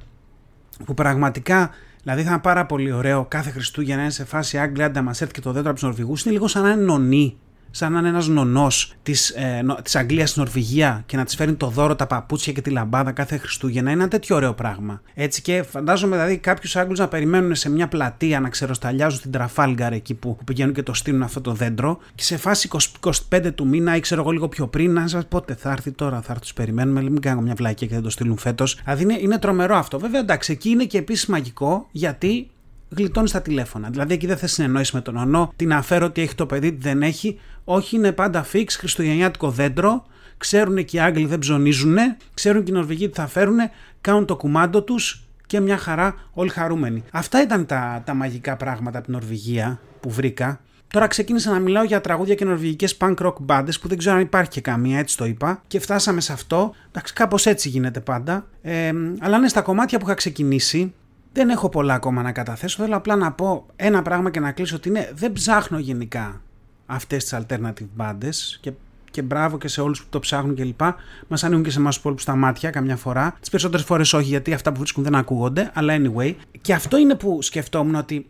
που 0.85 0.93
πραγματικά 0.93 1.71
Δηλαδή 2.05 2.23
θα 2.23 2.29
είναι 2.29 2.39
πάρα 2.39 2.65
πολύ 2.65 2.91
ωραίο 2.91 3.25
κάθε 3.25 3.49
Χριστούγεννα 3.49 3.95
να 3.95 4.01
είναι 4.01 4.11
σε 4.11 4.25
φάση 4.25 4.57
Άγγλια, 4.57 4.89
να 4.89 5.01
μας 5.01 5.21
έρθει 5.21 5.33
και 5.33 5.41
το 5.41 5.51
δέντρο 5.51 5.69
από 5.69 5.79
τους 5.79 5.87
Νορβηγούς. 5.87 6.23
Είναι 6.23 6.33
λίγο 6.33 6.47
σαν 6.47 6.63
να 6.63 6.69
είναι 6.69 6.81
νονί 6.81 7.37
σαν 7.75 7.91
να 7.91 7.99
είναι 7.99 8.07
ένας 8.07 8.27
νονός 8.27 8.93
της 9.03 9.29
ε, 9.29 9.63
της 9.83 9.95
Αγγλίας 9.95 10.29
στην 10.29 10.41
Νορβηγία 10.41 11.03
και 11.05 11.17
να 11.17 11.25
της 11.25 11.35
φέρνει 11.35 11.53
το 11.53 11.67
δώρο, 11.67 11.95
τα 11.95 12.07
παπούτσια 12.07 12.53
και 12.53 12.61
τη 12.61 12.69
λαμπάδα 12.69 13.11
κάθε 13.11 13.37
Χριστούγεννα. 13.37 13.91
Είναι 13.91 14.01
ένα 14.01 14.09
τέτοιο 14.09 14.35
ωραίο 14.35 14.53
πράγμα. 14.53 15.01
Έτσι 15.13 15.41
και 15.41 15.63
φαντάζομαι 15.63 16.15
δηλαδή 16.15 16.37
κάποιους 16.37 16.75
Άγγλους 16.75 16.99
να 16.99 17.07
περιμένουν 17.07 17.55
σε 17.55 17.69
μια 17.69 17.87
πλατεία 17.87 18.39
να 18.39 18.49
ξεροσταλιάζουν 18.49 19.19
στην 19.19 19.31
Τραφάλγκαρ 19.31 19.93
εκεί 19.93 20.13
που, 20.13 20.35
που 20.35 20.43
πηγαίνουν 20.43 20.73
και 20.73 20.83
το 20.83 20.93
στείλουν 20.93 21.23
αυτό 21.23 21.41
το 21.41 21.51
δέντρο 21.51 21.99
και 22.15 22.23
σε 22.23 22.37
φάση 22.37 22.69
20, 22.99 23.13
25 23.31 23.51
του 23.55 23.67
μήνα 23.67 23.95
ή 23.95 23.99
ξέρω 23.99 24.21
εγώ 24.21 24.31
λίγο 24.31 24.47
πιο 24.47 24.67
πριν 24.67 24.93
να 24.93 25.07
σας 25.07 25.25
πότε 25.27 25.55
θα 25.55 25.71
έρθει 25.71 25.91
τώρα, 25.91 26.21
θα 26.21 26.31
έρθει 26.31 26.41
τους 26.41 26.53
περιμένουμε, 26.53 27.01
μην 27.01 27.21
κάνω 27.21 27.41
μια 27.41 27.53
βλακία 27.53 27.87
και 27.87 27.93
δεν 27.93 28.03
το 28.03 28.09
στείλουν 28.09 28.37
φέτος. 28.37 28.79
Δηλαδή 28.83 29.03
είναι, 29.03 29.17
είναι 29.19 29.39
τρομερό 29.39 29.75
αυτό. 29.75 29.99
Βέβαια 29.99 30.19
εντάξει, 30.19 30.51
εκεί 30.51 30.69
είναι 30.69 30.83
και 30.83 30.97
επίσης 30.97 31.25
μαγικό 31.25 31.87
γιατί 31.91 32.49
γλιτώνεις 32.89 33.31
τα 33.31 33.41
τηλέφωνα. 33.41 33.89
Δηλαδή 33.89 34.13
εκεί 34.13 34.27
δεν 34.27 34.37
θες 34.37 34.51
συνεννόηση 34.51 34.95
με 34.95 35.01
τον 35.01 35.17
ονό, 35.17 35.53
την 35.55 35.73
αφαίρω 35.73 36.05
ότι 36.05 36.21
έχει 36.21 36.35
το 36.35 36.45
παιδί, 36.45 36.77
δεν 36.81 37.01
έχει. 37.01 37.39
Όχι, 37.63 37.95
είναι 37.95 38.11
πάντα 38.11 38.45
fix, 38.53 38.65
χριστουγεννιάτικο 38.77 39.49
δέντρο. 39.49 40.05
Ξέρουν 40.37 40.85
και 40.85 40.97
οι 40.97 40.99
Άγγλοι 40.99 41.25
δεν 41.25 41.39
ψωνίζουν, 41.39 41.97
ξέρουν 42.33 42.63
και 42.63 42.71
οι 42.71 42.73
Νορβηγοί 42.73 43.09
τι 43.09 43.15
θα 43.15 43.27
φέρουν, 43.27 43.57
κάνουν 44.01 44.25
το 44.25 44.35
κουμάντο 44.35 44.83
τους 44.83 45.23
και 45.47 45.59
μια 45.59 45.77
χαρά 45.77 46.15
όλοι 46.33 46.49
χαρούμενοι. 46.49 47.03
Αυτά 47.11 47.41
ήταν 47.41 47.65
τα, 47.65 48.01
τα 48.05 48.13
μαγικά 48.13 48.57
πράγματα 48.57 48.97
από 48.97 49.07
την 49.07 49.15
Νορβηγία 49.15 49.79
που 49.99 50.09
βρήκα. 50.09 50.59
Τώρα 50.87 51.07
ξεκίνησα 51.07 51.51
να 51.51 51.59
μιλάω 51.59 51.83
για 51.83 52.01
τραγούδια 52.01 52.35
και 52.35 52.45
νορβηγικές 52.45 52.97
punk 52.99 53.15
rock 53.15 53.33
bands 53.47 53.79
που 53.81 53.87
δεν 53.87 53.97
ξέρω 53.97 54.15
αν 54.15 54.21
υπάρχει 54.21 54.49
και 54.49 54.61
καμία, 54.61 54.99
έτσι 54.99 55.17
το 55.17 55.25
είπα. 55.25 55.61
Και 55.67 55.79
φτάσαμε 55.79 56.21
σε 56.21 56.33
αυτό. 56.33 56.73
Εντάξει, 56.87 57.13
κάπως 57.13 57.45
έτσι 57.45 57.69
γίνεται 57.69 57.99
πάντα. 57.99 58.47
Ε, 58.61 58.91
αλλά 59.19 59.39
ναι, 59.39 59.47
στα 59.47 59.61
κομμάτια 59.61 59.99
που 59.99 60.05
είχα 60.05 60.13
ξεκινήσει, 60.13 60.93
δεν 61.35 61.49
έχω 61.49 61.69
πολλά 61.69 61.93
ακόμα 61.93 62.21
να 62.21 62.31
καταθέσω. 62.31 62.83
Θέλω 62.83 62.95
απλά 62.95 63.15
να 63.15 63.31
πω 63.31 63.65
ένα 63.75 64.01
πράγμα 64.01 64.29
και 64.29 64.39
να 64.39 64.51
κλείσω 64.51 64.75
ότι 64.75 64.89
ναι, 64.89 65.09
δεν 65.13 65.33
ψάχνω 65.33 65.79
γενικά 65.79 66.41
αυτές 66.85 67.23
τις 67.23 67.39
alternative 67.39 68.01
bands 68.01 68.57
και 68.61 68.71
και 69.11 69.21
μπράβο 69.21 69.57
και 69.57 69.67
σε 69.67 69.81
όλους 69.81 70.01
που 70.01 70.07
το 70.09 70.19
ψάχνουν 70.19 70.55
κλπ. 70.55 70.81
Μας 71.27 71.43
ανοίγουν 71.43 71.63
και 71.63 71.69
σε 71.69 71.79
εμάς 71.79 71.89
τους 71.89 71.99
υπόλοιπους 71.99 72.25
τα 72.25 72.35
μάτια 72.35 72.69
καμιά 72.69 72.95
φορά. 72.95 73.35
Τις 73.39 73.49
περισσότερες 73.49 73.85
φορές 73.85 74.13
όχι, 74.13 74.27
γιατί 74.27 74.53
αυτά 74.53 74.71
που 74.71 74.79
βρίσκουν 74.79 75.03
δεν 75.03 75.15
ακούγονται, 75.15 75.71
αλλά 75.73 75.95
anyway. 75.97 76.33
Και 76.61 76.73
αυτό 76.73 76.97
είναι 76.97 77.15
που 77.15 77.41
σκεφτόμουν 77.41 77.95
ότι 77.95 78.25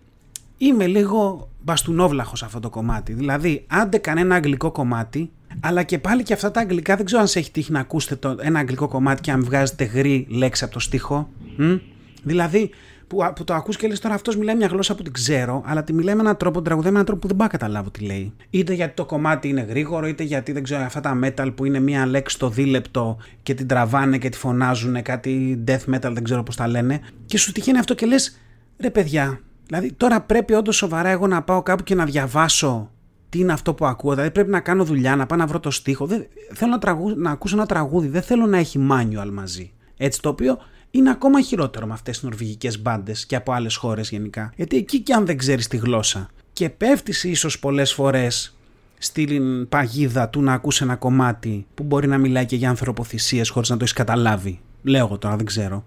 είμαι 0.58 0.88
λίγο 0.88 1.50
μπαστουνόβλαχο 1.64 2.36
σε 2.36 2.46
αυτό 2.46 2.60
το 2.60 2.70
κομμάτι. 2.70 3.14
Δηλαδή, 3.14 3.66
άντε 3.68 3.98
κανένα 3.98 4.36
αγγλικό 4.36 4.72
κομμάτι, 4.72 5.32
αλλά 5.60 5.84
και 5.84 6.00
πάλι 6.00 6.24
και 6.24 6.34
αυτά 6.34 6.52
τα 6.52 6.60
αγγλικά 6.60 6.96
δεν 6.96 7.06
ξέρω 7.06 7.22
αν 7.22 7.28
σε 7.28 7.40
έχει 7.40 7.52
τύχει 7.52 7.72
να 7.72 7.80
ακούσετε 7.80 8.16
το, 8.16 8.36
ένα 8.40 8.60
αγγλικό 8.60 8.88
κομμάτι 8.88 9.22
και 9.22 9.32
αν 9.32 9.44
βγάζετε 9.44 9.84
γρή 9.84 10.28
λέξη 10.30 10.64
από 10.64 10.74
το 10.74 10.80
στίχο. 10.80 11.30
Μ; 11.58 11.76
Δηλαδή, 12.24 12.70
που, 13.08 13.32
που 13.36 13.44
το 13.44 13.54
ακούς 13.54 13.78
και 13.78 13.88
λες 13.88 14.00
τώρα 14.00 14.16
αυτός 14.16 14.38
μιλάει 14.38 14.56
μια 14.56 14.68
γλώσσα 14.68 14.96
που 14.96 15.04
την 15.04 15.14
ξέρω, 15.14 15.64
αλλά 15.66 15.84
τη 15.84 15.94
μιλάει 15.94 16.16
με 16.16 16.22
έναν 16.22 16.38
τρόπο, 16.38 16.62
τραγουδάει 16.62 16.92
με 16.92 16.94
έναν 16.94 17.06
τρόπο 17.06 17.22
που 17.22 17.28
δεν 17.28 17.38
πάω 17.38 17.48
να 17.48 17.58
καταλάβω 17.58 17.90
τι 17.90 18.06
λέει. 18.06 18.34
Είτε 18.50 18.74
γιατί 18.74 18.94
το 18.94 19.06
κομμάτι 19.06 19.48
είναι 19.48 19.62
γρήγορο, 19.62 20.08
είτε 20.08 20.24
γιατί 20.24 20.52
δεν 20.52 20.64
ξέρω 20.64 20.84
αυτά 20.84 21.00
τα 21.00 21.20
metal 21.24 21.52
που 21.56 21.66
είναι 21.66 21.80
μια 21.80 22.06
λέξη 22.06 22.40
το 22.40 22.50
δίλεπτο 22.50 23.18
και 23.44 23.54
την 23.54 23.68
τραβάνε 23.68 24.18
και 24.18 24.30
τη 24.30 24.38
φωνάζουν, 24.38 25.02
κάτι 25.02 25.64
death 25.68 25.96
metal 25.96 26.12
δεν 26.12 26.24
ξέρω 26.24 26.44
πώς 26.44 26.56
τα 26.56 26.68
λένε. 26.68 27.00
Και 27.26 27.38
σου 27.38 27.52
τυχαίνει 27.52 27.78
αυτό 27.78 27.94
και 27.94 28.06
λες, 28.06 28.40
ρε 28.78 28.90
παιδιά, 28.90 29.40
δηλαδή 29.66 29.92
τώρα 29.92 30.22
πρέπει 30.22 30.54
όντως 30.54 30.76
σοβαρά 30.76 31.10
εγώ 31.10 31.28
να 31.28 31.42
πάω 31.42 31.62
κάπου 31.62 31.84
και 31.84 31.96
να 31.96 32.06
διαβάσω 32.06 32.90
τι 33.30 33.40
είναι 33.40 33.54
αυτό 33.54 33.74
που 33.74 33.86
ακούω. 33.86 34.12
Δηλαδή 34.12 34.32
πρέπει 34.32 34.50
να 34.50 34.60
κάνω 34.60 34.84
δουλειά, 34.84 35.16
να 35.16 35.26
πάω 35.26 35.38
να 35.38 35.46
βρω 35.46 35.60
το 35.60 35.72
στίχο. 35.72 36.06
Δεν, 36.06 36.28
θέλω 36.54 36.72
να, 36.72 36.80
τραγου, 36.80 37.14
να 37.18 37.32
ακούσω 37.32 37.56
ένα 37.56 37.66
τραγούδι, 37.66 38.08
δεν 38.08 38.22
θέλω 38.22 38.46
να 38.46 38.58
έχει 38.58 38.88
manual 38.92 39.30
μαζί. 39.32 39.72
Έτσι 39.98 40.22
το 40.22 40.30
οποίο 40.30 40.58
είναι 40.98 41.10
ακόμα 41.10 41.42
χειρότερο 41.42 41.86
με 41.86 41.94
αυτές 41.94 42.14
τις 42.14 42.24
νορβηγικές 42.24 42.82
μπάντες 42.82 43.26
και 43.26 43.36
από 43.36 43.52
άλλες 43.52 43.76
χώρες 43.76 44.10
γενικά. 44.10 44.54
Γιατί 44.56 44.78
εκεί 44.78 45.00
και 45.00 45.14
αν 45.14 45.26
δεν 45.26 45.38
ξέρεις 45.38 45.68
τη 45.68 45.78
γλώσσα 45.78 46.30
και 46.54 46.70
πέφτεις 46.70 47.24
ίσως 47.24 47.60
πολλές 47.60 47.94
φορές 47.94 48.56
στην 48.98 49.68
παγίδα 49.70 50.30
του 50.30 50.42
να 50.42 50.54
ακούσει 50.54 50.84
ένα 50.84 50.96
κομμάτι 50.96 51.66
που 51.74 51.84
μπορεί 51.84 52.08
να 52.08 52.18
μιλάει 52.18 52.46
και 52.46 52.56
για 52.56 52.70
ανθρωποθυσίες 52.70 53.50
χωρίς 53.50 53.70
να 53.70 53.78
το 53.78 53.84
έχεις 53.84 53.96
καταλάβει. 53.96 54.60
Λέω 54.84 55.06
εγώ 55.06 55.18
τώρα, 55.18 55.36
δεν 55.36 55.46
ξέρω. 55.46 55.86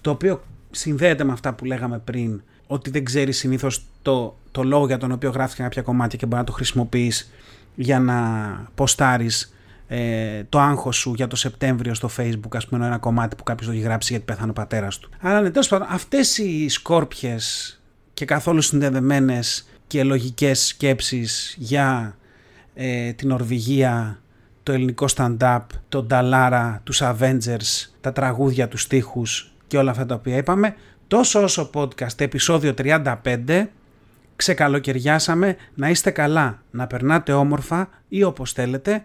Το 0.00 0.10
οποίο 0.10 0.42
συνδέεται 0.70 1.24
με 1.24 1.32
αυτά 1.32 1.54
που 1.54 1.64
λέγαμε 1.64 1.98
πριν, 1.98 2.42
ότι 2.66 2.90
δεν 2.90 3.04
ξέρεις 3.04 3.38
συνήθως 3.38 3.84
το, 4.02 4.36
το 4.50 4.62
λόγο 4.62 4.86
για 4.86 4.98
τον 4.98 5.12
οποίο 5.12 5.30
γράφτηκε 5.30 5.62
κάποια 5.62 5.82
κομμάτια 5.82 6.18
και 6.18 6.26
μπορεί 6.26 6.40
να 6.40 6.46
το 6.46 6.52
χρησιμοποιείς 6.52 7.30
για 7.74 8.00
να 8.00 8.16
ποστάρεις 8.74 9.54
ε, 9.92 10.44
το 10.48 10.60
άγχος 10.60 10.96
σου 10.96 11.12
για 11.16 11.26
το 11.26 11.36
Σεπτέμβριο 11.36 11.94
στο 11.94 12.10
facebook 12.16 12.54
ας 12.54 12.66
πούμε 12.66 12.86
ένα 12.86 12.98
κομμάτι 12.98 13.36
που 13.36 13.42
κάποιος 13.42 13.66
το 13.66 13.72
έχει 13.72 13.82
γράψει 13.82 14.12
γιατί 14.12 14.24
πέθανε 14.24 14.50
ο 14.50 14.52
πατέρας 14.52 14.98
του. 14.98 15.10
Αλλά 15.20 15.40
ναι, 15.40 15.50
τέλος 15.50 15.68
πάντων 15.68 15.86
αυτές 15.90 16.38
οι 16.38 16.68
σκόρπιες 16.68 17.80
και 18.14 18.24
καθόλου 18.24 18.60
συνδεδεμένες 18.60 19.68
και 19.86 20.04
λογικές 20.04 20.66
σκέψεις 20.66 21.54
για 21.58 22.16
ε, 22.74 23.12
την 23.12 23.30
Ορβηγία, 23.30 24.20
το 24.62 24.72
ελληνικό 24.72 25.06
stand-up, 25.16 25.60
τον 25.88 26.06
Νταλάρα, 26.06 26.80
τους 26.84 27.00
Avengers, 27.02 27.88
τα 28.00 28.12
τραγούδια, 28.12 28.68
τους 28.68 28.82
στίχους 28.82 29.52
και 29.66 29.78
όλα 29.78 29.90
αυτά 29.90 30.06
τα 30.06 30.14
οποία 30.14 30.36
είπαμε, 30.36 30.74
τόσο 31.06 31.42
όσο 31.42 31.70
podcast 31.74 32.20
επεισόδιο 32.20 32.74
35 32.78 33.66
ξεκαλοκαιριάσαμε 34.36 35.56
να 35.74 35.88
είστε 35.88 36.10
καλά, 36.10 36.62
να 36.70 36.86
περνάτε 36.86 37.32
όμορφα 37.32 37.88
ή 38.08 38.22
όπως 38.22 38.52
θέλετε 38.52 39.04